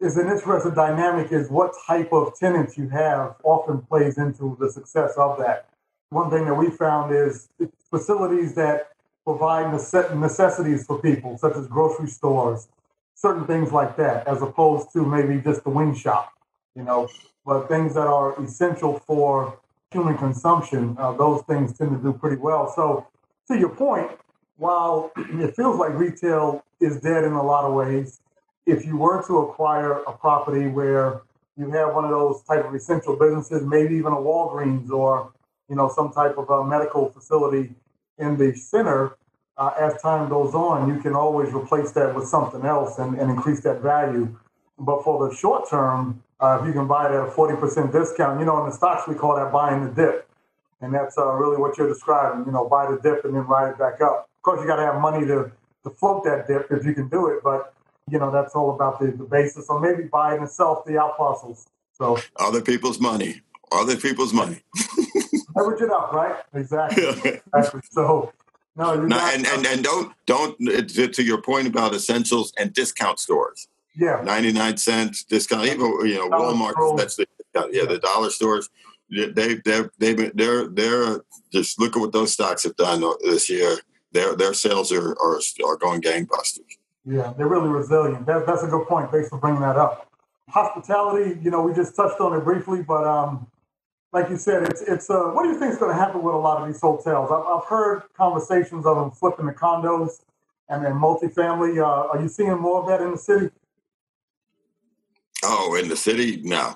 [0.00, 4.70] is an interesting dynamic is what type of tenants you have often plays into the
[4.70, 5.68] success of that.
[6.10, 7.48] One thing that we found is
[7.90, 8.92] facilities that
[9.24, 12.68] provide necessities for people, such as grocery stores,
[13.14, 16.32] certain things like that, as opposed to maybe just the wing shop,
[16.74, 17.08] you know,
[17.44, 19.58] but things that are essential for
[19.90, 22.72] human consumption, uh, those things tend to do pretty well.
[22.74, 23.06] So,
[23.48, 24.10] to your point,
[24.56, 28.20] while it feels like retail is dead in a lot of ways,
[28.68, 31.22] if you were to acquire a property where
[31.56, 35.32] you have one of those type of essential businesses, maybe even a Walgreens or
[35.68, 37.74] you know some type of a medical facility
[38.18, 39.16] in the center,
[39.56, 43.30] uh, as time goes on, you can always replace that with something else and, and
[43.30, 44.36] increase that value.
[44.78, 48.38] But for the short term, uh, if you can buy it at a 40% discount,
[48.38, 50.28] you know, in the stocks, we call that buying the dip.
[50.80, 53.70] And that's uh, really what you're describing, you know, buy the dip and then ride
[53.70, 54.28] it back up.
[54.36, 55.50] Of course, you got to have money to,
[55.82, 57.42] to float that dip if you can do it.
[57.42, 57.74] But,
[58.10, 59.66] you know, that's all about the, the basis.
[59.66, 61.66] So maybe buy it and sell the apostles.
[61.92, 63.40] So other people's money,
[63.72, 64.60] other people's money.
[65.56, 66.36] Leverage it up, right?
[66.54, 67.04] Exactly.
[67.04, 67.80] exactly.
[67.90, 68.32] So,
[68.76, 73.18] no, no, and, and and don't don't to, to your point about essentials and discount
[73.18, 73.66] stores.
[73.96, 75.66] Yeah, ninety nine cents discount.
[75.66, 77.26] Even you know Walmart, that's the
[77.72, 78.70] yeah the dollar stores.
[79.10, 83.50] They they they they're they're just look at what those stocks have done uh, this
[83.50, 83.78] year.
[84.12, 86.77] Their their sales are are, are going gangbusters.
[87.04, 88.26] Yeah, they're really resilient.
[88.26, 89.10] That, that's a good point.
[89.10, 90.10] Thanks for bringing that up.
[90.48, 93.46] Hospitality, you know, we just touched on it briefly, but um,
[94.12, 95.10] like you said, it's it's.
[95.10, 97.30] Uh, what do you think is going to happen with a lot of these hotels?
[97.30, 100.20] I've, I've heard conversations of them flipping the condos
[100.68, 101.78] and then multifamily.
[101.78, 103.50] Uh, are you seeing more of that in the city?
[105.44, 106.74] Oh, in the city, no,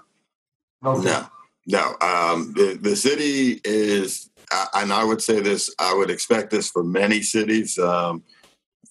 [0.85, 1.05] okay.
[1.05, 1.27] no,
[1.67, 2.07] no.
[2.07, 4.31] Um, the the city is,
[4.75, 5.75] and I would say this.
[5.79, 7.79] I would expect this for many cities.
[7.79, 8.23] Um,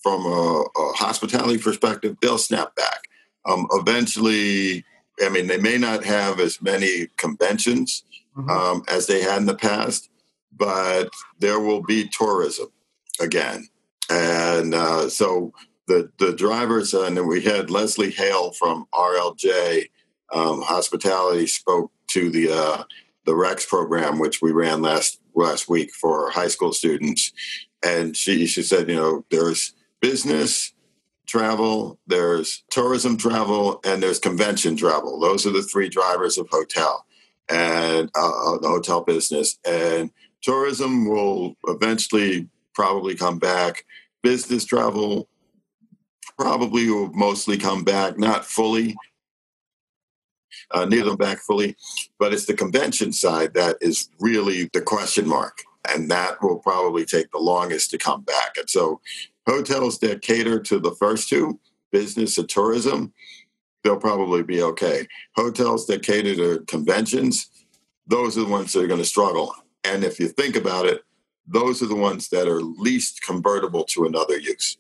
[0.02, 3.04] from a, a, hospitality perspective, they'll snap back.
[3.46, 4.84] Um, eventually,
[5.22, 8.04] I mean, they may not have as many conventions
[8.36, 8.50] mm-hmm.
[8.50, 10.10] um, as they had in the past,
[10.56, 12.68] but there will be tourism
[13.20, 13.68] again.
[14.10, 15.54] And uh, so
[15.88, 19.90] the, the drivers, uh, and then we had Leslie Hale from RLJ
[20.34, 22.84] um, Hospitality spoke to the uh,
[23.26, 27.32] the Rex program, which we ran last last week for high school students,
[27.84, 30.74] and she she said, you know, there's business
[31.28, 35.20] travel, there's tourism travel, and there's convention travel.
[35.20, 37.06] Those are the three drivers of hotel
[37.50, 39.58] and uh, the hotel business.
[39.66, 43.86] And tourism will eventually probably come back.
[44.24, 45.30] Business travel
[46.38, 48.96] probably will mostly come back, not fully,
[50.72, 51.76] uh, neither them back fully,
[52.20, 55.60] but it's the convention side that is really the question mark.
[55.94, 58.56] And that will probably take the longest to come back.
[58.58, 59.02] And so,
[59.48, 61.60] hotels that cater to the first two,
[61.92, 63.14] business and tourism,
[63.84, 65.08] they'll probably be okay.
[65.36, 67.50] Hotels that cater to conventions,
[68.08, 69.54] those are the ones that are going to struggle.
[69.84, 71.04] And if you think about it,
[71.48, 74.78] those are the ones that are least convertible to another use.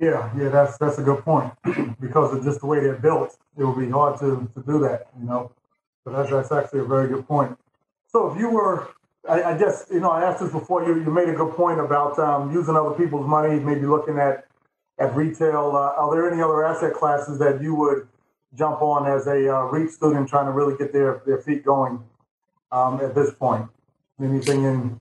[0.00, 1.52] Yeah, yeah, that's that's a good point
[2.00, 3.36] because of just the way they're built.
[3.56, 5.52] It will be hard to, to do that, you know.
[6.02, 7.56] So that's that's actually a very good point.
[8.08, 8.88] So if you were,
[9.28, 10.84] I, I guess you know, I asked this before.
[10.86, 14.46] You you made a good point about um, using other people's money, maybe looking at
[14.98, 15.72] at retail.
[15.74, 18.06] Uh, are there any other asset classes that you would
[18.54, 22.02] jump on as a uh, REAP student trying to really get their, their feet going
[22.72, 23.68] um, at this point?
[24.22, 25.00] Anything in?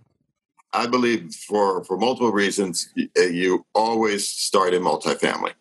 [0.73, 5.53] I believe for, for multiple reasons, you always start in multifamily.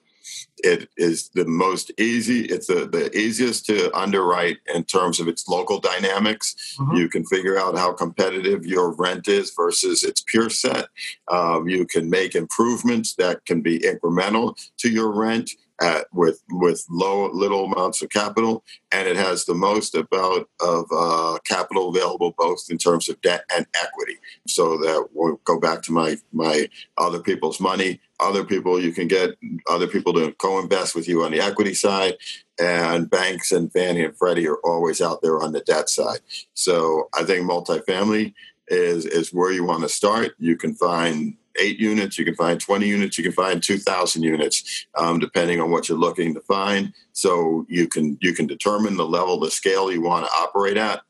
[0.62, 2.46] It is the most easy.
[2.46, 6.76] It's the, the easiest to underwrite in terms of its local dynamics.
[6.78, 6.96] Mm-hmm.
[6.96, 10.86] You can figure out how competitive your rent is versus its pure set.
[11.28, 15.50] Um, you can make improvements that can be incremental to your rent
[15.82, 20.86] at, with with low little amounts of capital, and it has the most about of
[20.94, 24.18] uh, capital available both in terms of debt and equity.
[24.46, 28.00] So that we'll go back to my my other people's money.
[28.22, 29.36] Other people you can get
[29.68, 32.16] other people to co-invest with you on the equity side,
[32.60, 36.20] and banks and Fannie and Freddie are always out there on the debt side.
[36.54, 38.34] So I think multifamily
[38.68, 40.32] is is where you want to start.
[40.38, 44.86] You can find eight units, you can find 20 units, you can find 2,000 units,
[44.96, 46.92] um, depending on what you're looking to find.
[47.12, 51.02] So you can you can determine the level, the scale you want to operate at,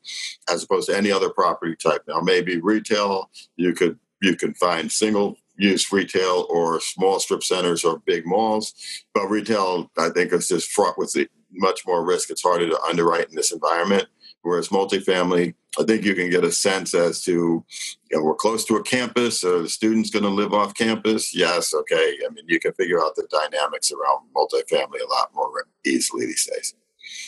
[0.51, 2.03] as opposed to any other property type.
[2.07, 7.83] Now, maybe retail, you could you can find single use retail or small strip centers
[7.83, 8.73] or big malls,
[9.13, 11.15] but retail, I think, is just fraught with
[11.51, 12.29] much more risk.
[12.29, 14.07] It's harder to underwrite in this environment.
[14.41, 18.65] Whereas multifamily, I think you can get a sense as to, you know, we're close
[18.65, 19.41] to a campus.
[19.45, 21.33] Are the students going to live off campus?
[21.33, 21.73] Yes.
[21.73, 22.17] Okay.
[22.25, 26.45] I mean, you can figure out the dynamics around multifamily a lot more easily these
[26.45, 26.75] days.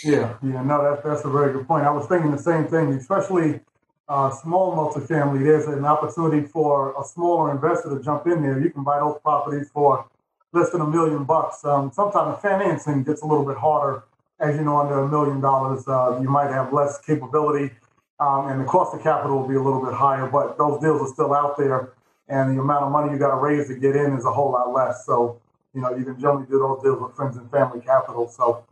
[0.03, 0.35] Yeah.
[0.43, 0.61] Yeah.
[0.61, 1.85] No, that's that's a very good point.
[1.85, 3.61] I was thinking the same thing, especially
[4.07, 5.43] uh, small multifamily.
[5.43, 8.59] There's an opportunity for a smaller investor to jump in there.
[8.59, 10.05] You can buy those properties for
[10.53, 11.63] less than a million bucks.
[11.65, 14.03] Um, sometimes financing gets a little bit harder.
[14.39, 17.73] As you know, under a million dollars, uh, you might have less capability,
[18.19, 20.27] um, and the cost of capital will be a little bit higher.
[20.27, 21.93] But those deals are still out there,
[22.27, 24.51] and the amount of money you got to raise to get in is a whole
[24.51, 25.05] lot less.
[25.05, 25.39] So,
[25.73, 28.27] you know, you can generally do those deals with friends and family capital.
[28.27, 28.65] So,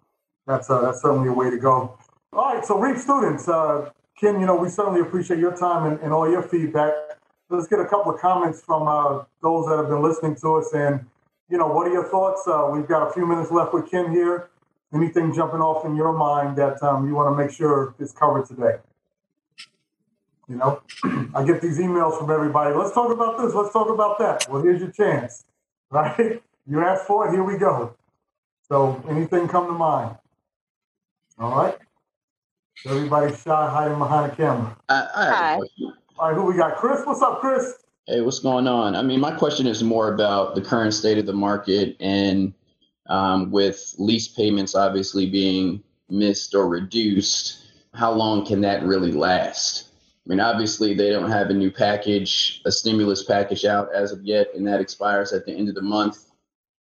[0.46, 1.98] that's uh, that's certainly a way to go.
[2.34, 3.90] All right, so REAP students, uh,
[4.20, 6.94] Ken, you know, we certainly appreciate your time and, and all your feedback.
[7.50, 10.74] Let's get a couple of comments from uh, those that have been listening to us.
[10.74, 11.06] And,
[11.50, 12.48] you know, what are your thoughts?
[12.48, 14.50] Uh, we've got a few minutes left with Ken here.
[14.94, 18.46] Anything jumping off in your mind that um, you want to make sure is covered
[18.46, 18.78] today?
[20.48, 20.82] You know,
[21.34, 22.76] I get these emails from everybody.
[22.76, 23.54] Let's talk about this.
[23.54, 24.48] Let's talk about that.
[24.50, 25.46] Well, here's your chance,
[25.90, 26.42] right?
[26.68, 27.32] You asked for it.
[27.32, 27.96] Here we go.
[28.68, 30.18] So, anything come to mind?
[31.40, 31.78] All right.
[32.86, 34.78] Everybody shy, hiding behind the camera.
[34.90, 35.60] I, I Hi.
[36.20, 36.78] All right, who we got?
[36.78, 37.74] Chris, what's up, Chris?
[38.08, 38.96] Hey, what's going on?
[38.96, 42.54] I mean, my question is more about the current state of the market and
[43.08, 49.90] um, with lease payments obviously being missed or reduced, how long can that really last?
[50.26, 54.24] I mean, obviously, they don't have a new package, a stimulus package out as of
[54.24, 56.32] yet, and that expires at the end of the month.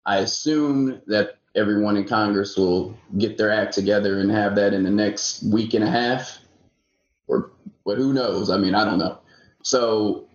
[0.05, 4.83] I assume that everyone in Congress will get their act together and have that in
[4.83, 6.39] the next week and a half,
[7.27, 7.51] or
[7.85, 8.49] but who knows?
[8.49, 9.19] I mean, I don't know.
[9.63, 10.27] So,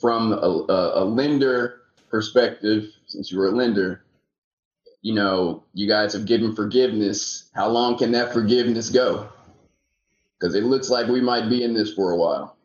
[0.00, 0.64] from a,
[0.96, 4.04] a, lender perspective, since you were a lender,
[5.02, 7.50] you know, you guys have given forgiveness.
[7.54, 9.28] How long can that forgiveness go?
[10.38, 12.56] Because it looks like we might be in this for a while.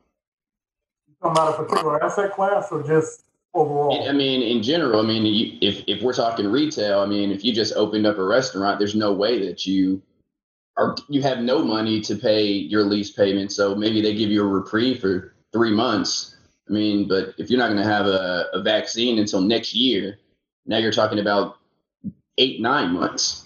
[1.21, 3.26] Talking about a particular asset class or just
[3.57, 4.07] overall?
[4.07, 7.43] I mean, in general, I mean, you, if if we're talking retail, I mean, if
[7.43, 10.01] you just opened up a restaurant, there's no way that you
[10.77, 13.51] are you have no money to pay your lease payment.
[13.51, 16.35] So maybe they give you a reprieve for three months.
[16.69, 20.19] I mean, but if you're not going to have a, a vaccine until next year,
[20.65, 21.57] now you're talking about
[22.37, 23.45] eight nine months.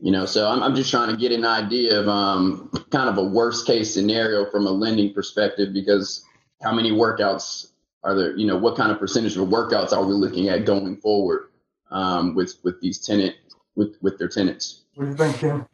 [0.00, 3.18] You know, so I'm I'm just trying to get an idea of um kind of
[3.18, 6.24] a worst case scenario from a lending perspective because
[6.62, 7.68] how many workouts
[8.06, 10.96] are there you know what kind of percentage of workouts are we looking at going
[10.96, 11.48] forward
[11.90, 13.34] um, with with these tenant
[13.74, 15.66] with with their tenants What do you think, Ken?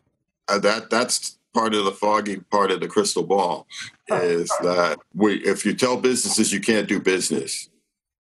[0.49, 3.67] Uh, that that's part of the foggy part of the crystal ball
[4.11, 7.69] is that we if you tell businesses you can't do business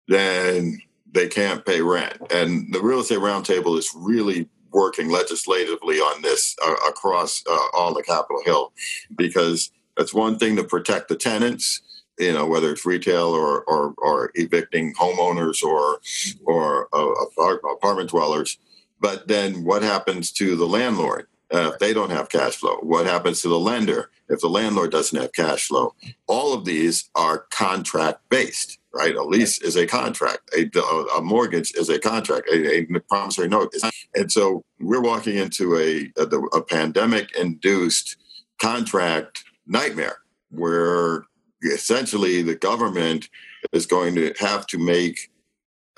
[0.08, 0.82] then
[1.12, 6.56] they can't pay rent and the real estate roundtable is really working legislatively on this
[6.64, 8.72] uh, across uh, all the capitol hill
[9.16, 11.82] because it's one thing to protect the tenants
[12.20, 16.00] you know whether it's retail or or, or evicting homeowners or
[16.44, 18.58] or uh, apartment dwellers
[19.00, 22.76] but then what happens to the landlord uh, if they don't have cash flow?
[22.76, 25.94] What happens to the lender if the landlord doesn't have cash flow?
[26.26, 29.16] All of these are contract based, right?
[29.16, 30.70] A lease is a contract, a,
[31.16, 33.74] a mortgage is a contract, a, a promissory note.
[34.14, 38.16] And so we're walking into a, a, a pandemic induced
[38.60, 40.18] contract nightmare
[40.50, 41.24] where
[41.62, 43.28] essentially the government
[43.72, 45.30] is going to have to make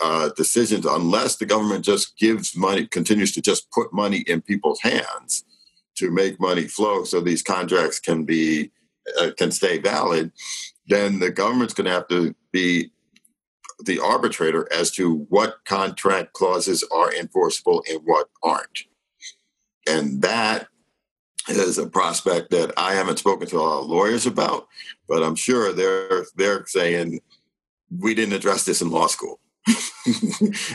[0.03, 4.81] uh, decisions unless the government just gives money, continues to just put money in people's
[4.81, 5.45] hands
[5.95, 8.71] to make money flow, so these contracts can be
[9.21, 10.33] uh, can stay valid.
[10.87, 12.91] Then the government's going to have to be
[13.85, 18.85] the arbitrator as to what contract clauses are enforceable and what aren't,
[19.89, 20.67] and that
[21.49, 24.69] is a prospect that I haven't spoken to a lot of lawyers about,
[25.09, 27.21] but I'm sure they're they're saying
[27.99, 29.39] we didn't address this in law school.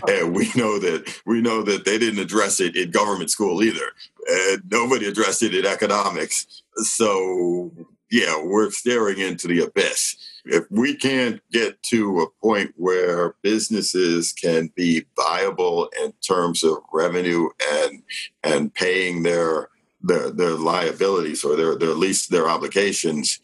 [0.07, 3.91] and we know that we know that they didn't address it in government school either.
[4.29, 6.63] And nobody addressed it in economics.
[6.75, 7.71] So
[8.09, 10.15] yeah, we're staring into the abyss.
[10.45, 16.77] If we can't get to a point where businesses can be viable in terms of
[16.93, 18.01] revenue and
[18.43, 19.69] and paying their
[20.01, 23.39] their their liabilities or their their lease their obligations,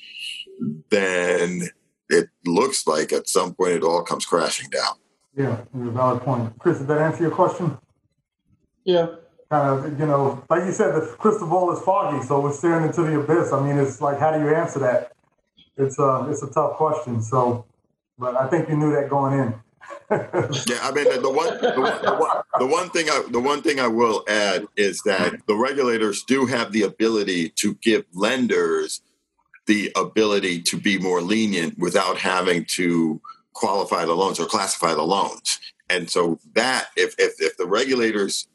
[0.89, 1.69] then
[2.09, 4.95] it looks like at some point it all comes crashing down.
[5.35, 6.57] Yeah, it's a valid point.
[6.59, 7.77] Chris, did that answer your question?
[8.85, 9.07] yeah
[9.49, 12.85] Kind of, you know, like you said, the crystal ball is foggy, so we're staring
[12.87, 13.51] into the abyss.
[13.53, 15.11] I mean, it's like, how do you answer that?
[15.77, 17.21] It's a, it's a tough question.
[17.21, 17.65] So,
[18.17, 19.53] but I think you knew that going in.
[20.67, 23.61] Yeah, I mean the one, the one, the one, the one thing I, the one
[23.61, 29.01] thing I will add is that the regulators do have the ability to give lenders
[29.65, 33.21] the ability to be more lenient without having to
[33.53, 35.59] qualify the loans or classify the loans.
[35.89, 38.47] And so that if if, if the regulators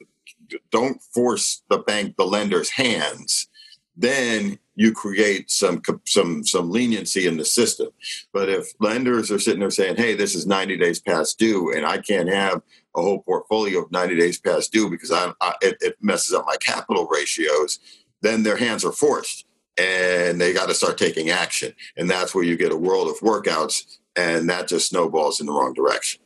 [0.71, 3.49] don't force the bank the lender's hands,
[3.97, 7.89] then you create some some some leniency in the system.
[8.33, 11.85] But if lenders are sitting there saying, "Hey, this is 90 days past due, and
[11.85, 12.62] I can't have
[12.95, 16.47] a whole portfolio of 90 days past due because I, I it, it messes up
[16.47, 17.81] my capital ratios,
[18.22, 21.74] then their hands are forced and they got to start taking action.
[21.97, 25.53] And that's where you get a world of workouts and that just snowballs in the
[25.53, 26.20] wrong direction.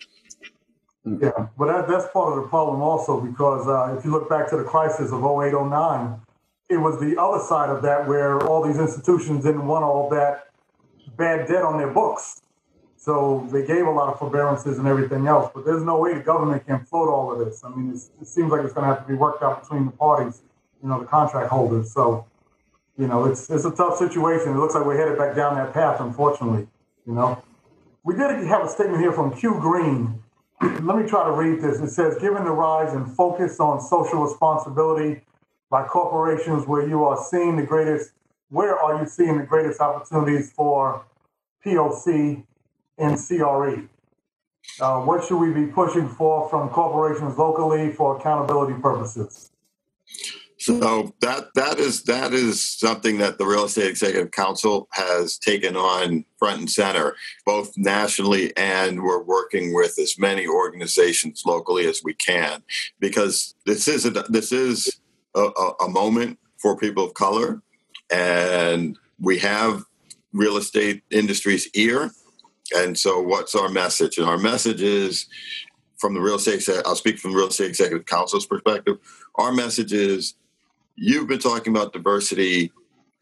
[1.05, 4.49] Yeah, but that, that's part of the problem also because uh, if you look back
[4.51, 6.21] to the crisis of 08, 09,
[6.73, 10.49] it was the other side of that where all these institutions didn't want all that
[11.17, 12.41] bad debt on their books.
[12.97, 16.21] So they gave a lot of forbearances and everything else, but there's no way the
[16.21, 17.65] government can float all of this.
[17.65, 19.91] I mean, it seems like it's going to have to be worked out between the
[19.91, 20.43] parties,
[20.83, 21.93] you know, the contract holders.
[21.93, 22.27] So,
[22.97, 24.53] you know, it's it's a tough situation.
[24.53, 26.69] It looks like we're headed back down that path, unfortunately.
[27.05, 27.43] You know,
[28.05, 30.23] we did have a statement here from Q Green.
[30.63, 31.81] Let me try to read this.
[31.81, 35.23] It says, given the rise in focus on social responsibility
[35.73, 38.13] by corporations, where you are seeing the greatest,
[38.51, 41.07] where are you seeing the greatest opportunities for
[41.65, 42.45] POC
[42.99, 43.89] in CRE?
[44.81, 49.51] Uh, what should we be pushing for from corporations locally for accountability purposes?
[50.59, 55.75] So that that is that is something that the Real Estate Executive Council has taken
[55.75, 62.03] on front and center, both nationally and we're working with as many organizations locally as
[62.05, 62.63] we can,
[63.01, 65.01] because this is a, this is
[65.35, 67.63] a, a moment for people of color,
[68.13, 69.85] and we have
[70.33, 72.11] real estate industry's ear
[72.75, 74.19] and so, what's our message?
[74.19, 75.27] And our message is
[75.99, 76.67] from the real estate.
[76.87, 78.99] I'll speak from the real estate executive council's perspective.
[79.37, 80.35] Our message is:
[80.97, 82.73] you've been talking about diversity,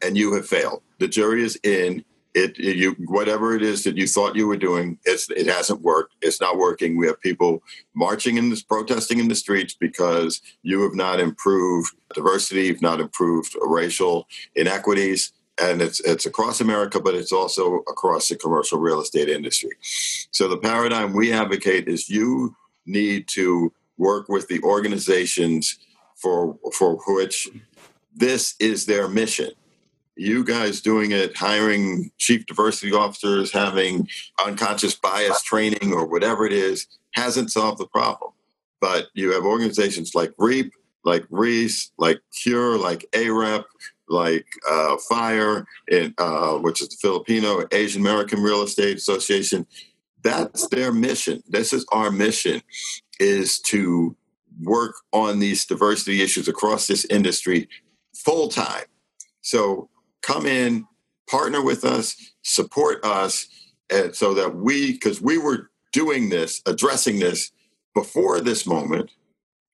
[0.01, 0.81] and you have failed.
[0.99, 2.03] The jury is in.
[2.33, 5.81] It, it, you whatever it is that you thought you were doing it's it hasn't
[5.81, 7.61] worked it's not working we have people
[7.93, 13.01] marching in this protesting in the streets because you have not improved diversity you've not
[13.01, 19.01] improved racial inequities and it's it's across America, but it's also across the commercial real
[19.01, 19.71] estate industry.
[20.31, 22.55] So the paradigm we advocate is you
[22.85, 25.77] need to work with the organizations
[26.15, 27.49] for for which
[28.15, 29.51] this is their mission.
[30.15, 34.07] You guys doing it, hiring chief diversity officers, having
[34.45, 38.31] unconscious bias training or whatever it is, hasn't solved the problem.
[38.79, 40.73] But you have organizations like REAP,
[41.05, 43.63] like Reese, like CURE, like AREP,
[44.09, 45.65] like uh, FIRE,
[46.17, 49.65] uh, which is the Filipino Asian American Real Estate Association.
[50.23, 51.41] That's their mission.
[51.47, 52.61] This is our mission:
[53.19, 54.15] is to
[54.61, 57.67] work on these diversity issues across this industry
[58.13, 58.85] full time.
[59.41, 59.89] So
[60.21, 60.87] come in,
[61.29, 63.47] partner with us, support us,
[63.89, 67.51] and so that we, because we were doing this, addressing this
[67.93, 69.11] before this moment,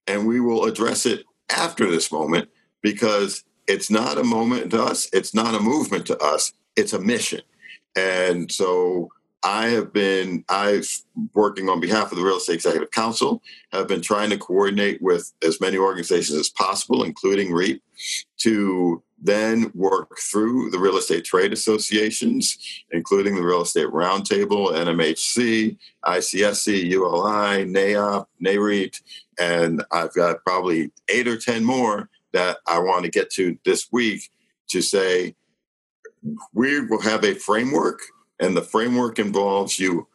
[0.08, 2.50] and we will address it after this moment
[2.82, 7.00] because it's not a moment to us, it's not a movement to us, it's a
[7.00, 7.42] mission.
[7.96, 9.10] And so
[9.44, 10.90] I have been, I've
[11.34, 13.42] working on behalf of the Real Estate Executive Council,
[13.72, 17.82] have been trying to coordinate with as many organizations as possible, including REAP,
[18.40, 22.58] to then work through the real estate trade associations,
[22.92, 29.02] including the Real Estate Roundtable, NMHC, ICSC, ULI, NAIOP, NAREIT,
[29.40, 33.88] and I've got probably eight or 10 more that I want to get to this
[33.92, 34.30] week
[34.70, 35.36] to say
[36.54, 38.02] we will have a framework,
[38.40, 40.08] and the framework involves you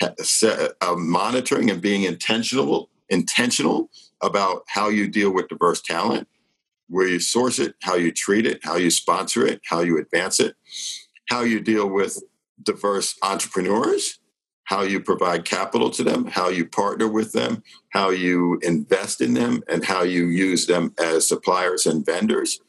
[0.00, 3.90] uh, monitoring and being intentional intentional
[4.22, 6.26] about how you deal with diverse talent,
[6.92, 10.38] where you source it, how you treat it, how you sponsor it, how you advance
[10.38, 10.54] it,
[11.30, 12.22] how you deal with
[12.62, 14.20] diverse entrepreneurs,
[14.64, 19.32] how you provide capital to them, how you partner with them, how you invest in
[19.32, 22.60] them, and how you use them as suppliers and vendors.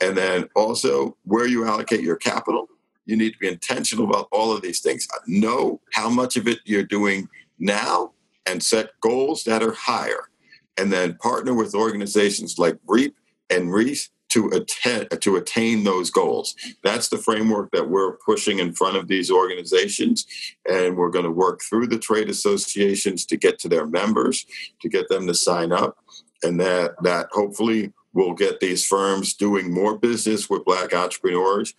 [0.00, 2.68] And then also where you allocate your capital.
[3.06, 5.06] You need to be intentional about all of these things.
[5.28, 7.28] Know how much of it you're doing
[7.60, 8.12] now
[8.46, 10.28] and set goals that are higher.
[10.76, 13.14] And then partner with organizations like REAP
[13.50, 16.54] and REIS to attain to attain those goals.
[16.82, 20.26] That's the framework that we're pushing in front of these organizations,
[20.68, 24.46] and we're going to work through the trade associations to get to their members,
[24.80, 25.98] to get them to sign up,
[26.42, 31.74] and that that hopefully will get these firms doing more business with Black entrepreneurs,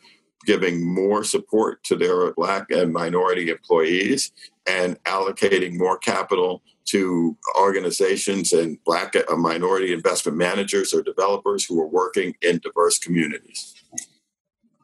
[0.46, 4.32] giving more support to their Black and minority employees,
[4.68, 6.62] and allocating more capital
[6.92, 13.00] to organizations and black uh, minority investment managers or developers who are working in diverse
[13.00, 13.76] communities.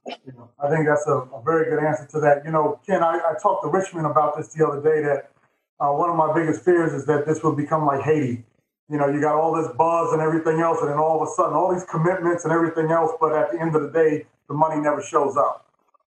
[0.07, 2.45] I think that's a, a, very good answer to that.
[2.45, 5.31] You know, Ken, I, I talked to Richmond about this the other day that
[5.79, 8.45] uh, one of my biggest fears is that this will become like Haiti.
[8.89, 11.31] You know, you got all this buzz and everything else, and then all of a
[11.31, 14.53] sudden, all these commitments and everything else, but at the end of the day, the
[14.53, 15.67] money never shows up.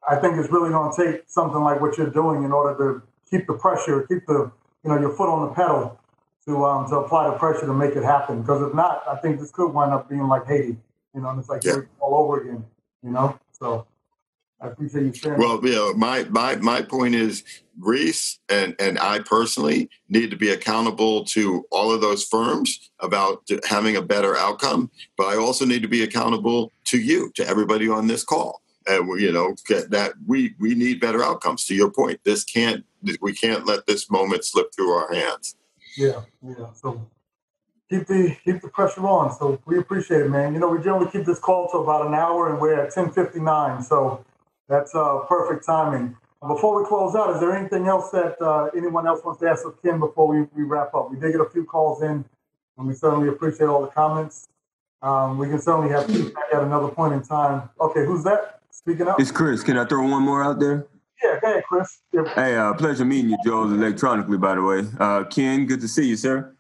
[0.09, 3.03] I think it's really going to take something like what you're doing in order to
[3.29, 4.53] keep the pressure, keep the
[4.85, 5.99] you know your foot on the pedal
[6.47, 8.41] to um, to apply the pressure to make it happen.
[8.43, 10.77] Because if not, I think this could wind up being like Haiti.
[11.15, 11.81] You know, and it's like Yeah.
[12.01, 12.65] all over again.
[13.03, 13.87] You know, so
[14.61, 15.39] I appreciate you sharing.
[15.41, 17.45] Well, you know, my my my point is
[17.79, 23.49] Reese and and I personally need to be accountable to all of those firms about
[23.69, 27.89] having a better outcome, but I also need to be accountable to you, to everybody
[27.89, 28.63] on this call.
[28.87, 31.65] And you know that we we need better outcomes.
[31.67, 32.85] To your point, this can't
[33.21, 35.57] we can't let this moment slip through our hands.
[35.97, 36.73] Yeah, yeah.
[36.75, 37.09] So
[37.91, 39.37] keep the keep the pressure on.
[39.37, 40.55] So we appreciate it, man.
[40.55, 43.11] You know, we generally keep this call to about an hour, and we're at ten
[43.11, 43.83] fifty nine.
[43.83, 44.25] So
[44.69, 46.17] that's uh, perfect timing.
[46.47, 49.67] Before we close out, is there anything else that uh, anyone else wants to ask
[49.67, 51.11] of Ken before we, we wrap up?
[51.11, 52.25] We did get a few calls in,
[52.77, 54.47] and we certainly appreciate all the comments.
[55.03, 57.69] Um, we can certainly have feedback at another point in time.
[57.81, 59.19] Okay, who's that speaking up?
[59.19, 59.65] It's Chris.
[59.65, 60.87] Can I throw one more out there?
[61.23, 61.99] Yeah, go ahead, Chris.
[62.35, 64.85] Hey, uh, pleasure meeting you, Joel, electronically, by the way.
[64.99, 66.55] Uh, Ken, good to see you, sir.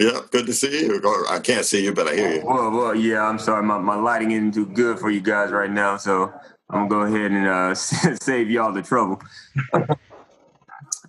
[0.00, 1.26] Yeah, good to see you.
[1.28, 2.42] I can't see you, but I hear you.
[2.44, 3.62] Well, well, yeah, I'm sorry.
[3.62, 6.32] My, my lighting isn't too good for you guys right now, so
[6.70, 7.74] I'm going to go ahead and uh,
[8.22, 9.20] save y'all the trouble.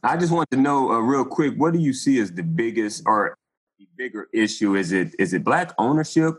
[0.04, 3.04] I just want to know uh, real quick, what do you see as the biggest
[3.06, 3.38] or
[3.80, 4.76] the bigger issue?
[4.76, 6.36] Is it is it black ownership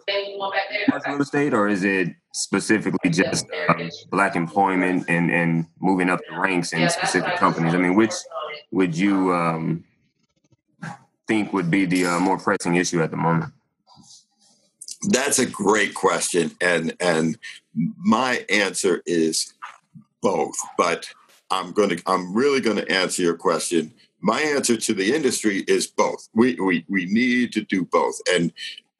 [0.92, 3.74] of real estate, or is it specifically just uh,
[4.10, 7.74] black employment and, and moving up the ranks in specific companies?
[7.74, 8.14] I mean, which
[8.70, 9.84] would you um,
[11.28, 13.52] think would be the uh, more pressing issue at the moment?
[15.08, 17.36] That's a great question, and and
[17.98, 19.52] my answer is
[20.20, 20.54] both.
[20.78, 21.08] But
[21.50, 23.92] I'm going to I'm really going to answer your question.
[24.20, 26.28] My answer to the industry is both.
[26.34, 28.52] We we we need to do both, and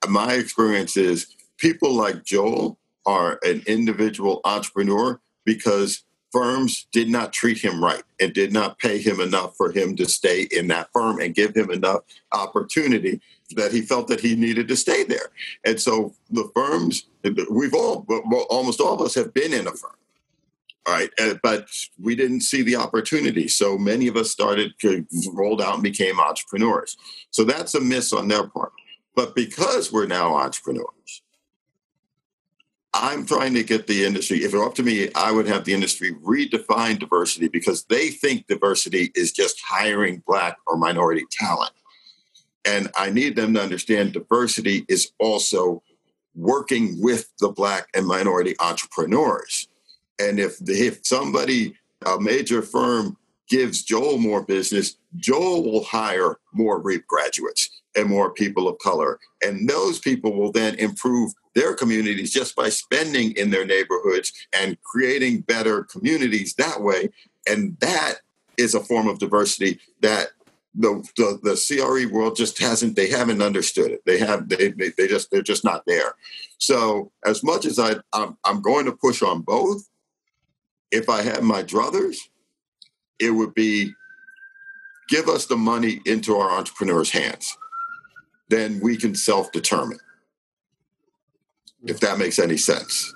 [0.08, 1.28] my experience is
[1.58, 8.32] people like Joel are an individual entrepreneur because firms did not treat him right and
[8.32, 11.70] did not pay him enough for him to stay in that firm and give him
[11.70, 12.00] enough
[12.32, 13.20] opportunity
[13.54, 15.30] that he felt that he needed to stay there.
[15.64, 17.06] And so the firms,
[17.50, 18.06] we've all,
[18.48, 19.92] almost all of us have been in a firm.
[20.88, 21.10] Right,
[21.44, 21.68] but
[22.00, 23.46] we didn't see the opportunity.
[23.46, 24.72] So many of us started,
[25.32, 26.96] rolled out and became entrepreneurs.
[27.30, 28.72] So that's a miss on their part.
[29.14, 31.21] But because we're now entrepreneurs,
[32.94, 35.64] I'm trying to get the industry, if it were up to me, I would have
[35.64, 41.72] the industry redefine diversity because they think diversity is just hiring black or minority talent.
[42.64, 45.82] And I need them to understand diversity is also
[46.34, 49.68] working with the black and minority entrepreneurs.
[50.20, 51.74] And if if somebody,
[52.06, 53.16] a major firm,
[53.48, 59.18] gives Joel more business, Joel will hire more REAP graduates and more people of color.
[59.42, 64.80] And those people will then improve their communities just by spending in their neighborhoods and
[64.82, 67.10] creating better communities that way.
[67.48, 68.16] And that
[68.56, 70.28] is a form of diversity that
[70.74, 74.02] the, the, the CRE world just hasn't they haven't understood it.
[74.06, 76.14] They have they, they, they just they're just not there.
[76.58, 79.88] So as much as I I'm, I'm going to push on both,
[80.90, 82.16] if I had my druthers,
[83.18, 83.92] it would be
[85.08, 87.56] give us the money into our entrepreneurs' hands.
[88.48, 89.98] Then we can self-determine.
[91.84, 93.14] If that makes any sense.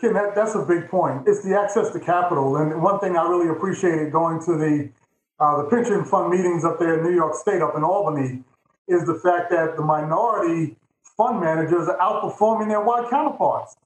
[0.00, 1.26] Ken, that, that's a big point.
[1.26, 2.56] It's the access to capital.
[2.56, 4.90] And one thing I really appreciated going to the
[5.38, 8.42] uh, the pension fund meetings up there in New York State, up in Albany,
[8.88, 10.76] is the fact that the minority
[11.16, 13.76] fund managers are outperforming their white counterparts.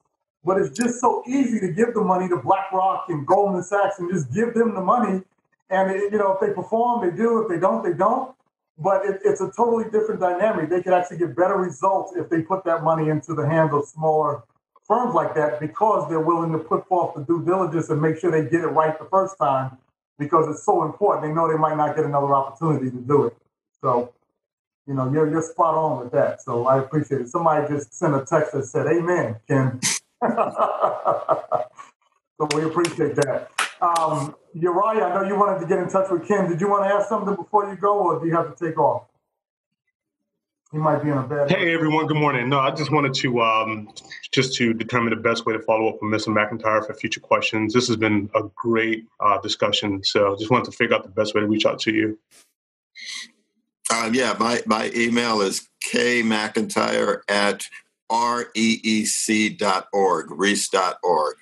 [0.45, 4.11] But it's just so easy to give the money to BlackRock and Goldman Sachs and
[4.13, 5.23] just give them the money.
[5.71, 7.43] And it, you know, if they perform, they do.
[7.43, 8.35] If they don't, they don't.
[8.79, 10.71] But it, it's a totally different dynamic.
[10.71, 13.87] They could actually get better results if they put that money into the hands of
[13.87, 14.43] smaller
[14.87, 18.31] firms like that because they're willing to put forth the due diligence and make sure
[18.31, 19.79] they get it right the first time
[20.19, 21.27] because it's so important.
[21.27, 23.37] They know they might not get another opportunity to do it.
[23.83, 24.13] So,
[24.87, 26.43] you know, you're you're spot on with that.
[26.43, 27.29] So I appreciate it.
[27.29, 29.81] Somebody just sent a text that said, "Amen, Ken."
[30.23, 31.67] so
[32.55, 33.51] we appreciate that.
[33.81, 36.49] Um, Uriah, I know you wanted to get in touch with Ken.
[36.49, 38.79] Did you want to ask something before you go, or do you have to take
[38.79, 39.05] off?
[40.73, 41.51] He might be in a bad.
[41.51, 42.49] Hey everyone, good morning.
[42.49, 43.89] No, I just wanted to um,
[44.31, 46.29] just to determine the best way to follow up with Mr.
[46.29, 47.75] McIntyre for future questions.
[47.75, 51.35] This has been a great uh, discussion, so just wanted to figure out the best
[51.35, 52.17] way to reach out to you.
[53.93, 57.67] Um, yeah, my, my email is kmcintyre at
[58.11, 61.37] reec.org, reese.org.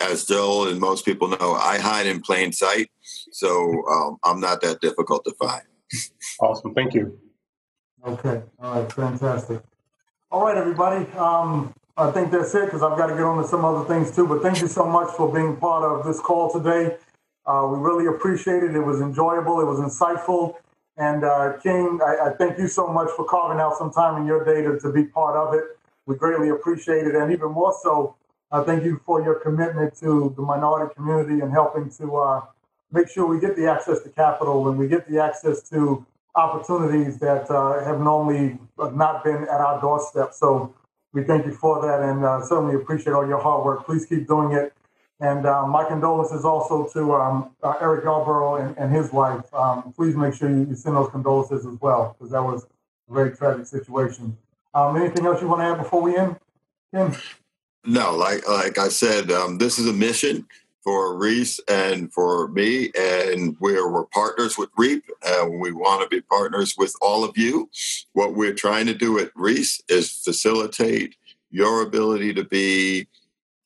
[0.00, 2.90] As Joel and most people know, I hide in plain sight,
[3.32, 5.62] so um, I'm not that difficult to find.
[6.40, 7.18] Awesome, thank you.
[8.06, 8.42] Okay.
[8.60, 8.92] All right.
[8.92, 9.60] Fantastic.
[10.30, 11.10] All right, everybody.
[11.12, 14.14] Um, I think that's it because I've got to get on to some other things
[14.14, 14.28] too.
[14.28, 16.96] But thank you so much for being part of this call today.
[17.46, 18.76] Uh, we really appreciate it.
[18.76, 19.60] It was enjoyable.
[19.60, 20.54] It was insightful.
[20.96, 24.26] And uh, Ken, I, I, thank you so much for carving out some time in
[24.26, 25.64] your day to, to be part of it.
[26.06, 27.14] We greatly appreciate it.
[27.14, 28.14] And even more so,
[28.52, 32.40] I thank you for your commitment to the minority community and helping to uh,
[32.92, 37.18] make sure we get the access to capital and we get the access to opportunities
[37.18, 38.58] that uh, have normally
[38.92, 40.32] not been at our doorstep.
[40.32, 40.74] So
[41.12, 43.84] we thank you for that and uh, certainly appreciate all your hard work.
[43.84, 44.72] Please keep doing it.
[45.18, 49.52] And uh, my condolences also to um, uh, Eric Yarborough and, and his wife.
[49.54, 52.66] Um, please make sure you, send those condolences as well, because that was
[53.10, 54.36] a very tragic situation.
[54.74, 56.36] Um, anything else you want to add before we end,
[56.94, 57.16] Ken?
[57.86, 60.46] No, like like I said, um, this is a mission
[60.82, 66.08] for Reese and for me, and we're, we're partners with REAP, and we want to
[66.08, 67.68] be partners with all of you.
[68.12, 71.16] What we're trying to do at Reese is facilitate
[71.50, 73.08] your ability to be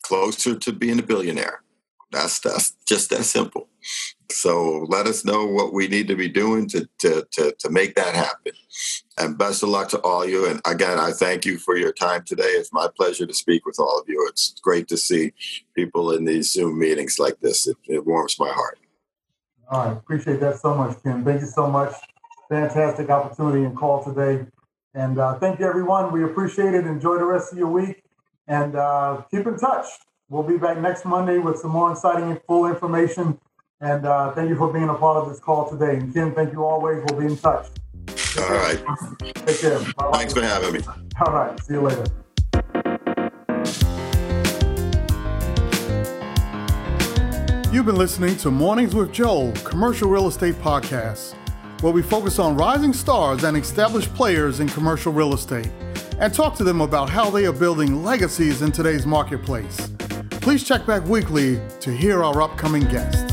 [0.03, 1.63] closer to being a billionaire.
[2.11, 3.69] That's that's just that simple.
[4.31, 7.95] So let us know what we need to be doing to, to, to, to make
[7.97, 8.53] that happen.
[9.19, 10.49] And best of luck to all you.
[10.49, 12.43] And again, I thank you for your time today.
[12.45, 14.27] It's my pleasure to speak with all of you.
[14.31, 15.33] It's great to see
[15.75, 17.67] people in these Zoom meetings like this.
[17.67, 18.79] It, it warms my heart.
[19.71, 19.93] Right.
[19.93, 21.25] Appreciate that so much, Ken.
[21.25, 21.95] Thank you so much.
[22.49, 24.47] Fantastic opportunity and call today.
[24.95, 26.13] And uh, thank you, everyone.
[26.13, 26.87] We appreciate it.
[26.87, 28.03] Enjoy the rest of your week
[28.49, 29.87] and uh, keep in touch.
[30.29, 33.39] We'll be back next Monday with some more exciting and full information
[33.81, 35.97] and uh, thank you for being a part of this call today.
[35.97, 37.03] And Ken, thank you always.
[37.09, 37.67] We'll be in touch.
[38.07, 38.59] Take All care.
[38.59, 38.79] right.
[39.47, 39.79] Take care.
[39.79, 40.11] Bye-bye.
[40.19, 40.81] Thanks for having me.
[41.27, 41.61] All right.
[41.65, 42.05] See you later.
[47.73, 51.35] You've been listening to Mornings with Joel, commercial real estate podcast,
[51.83, 55.71] where we focus on rising stars and established players in commercial real estate
[56.19, 59.89] and talk to them about how they are building legacies in today's marketplace.
[60.33, 63.33] Please check back weekly to hear our upcoming guests.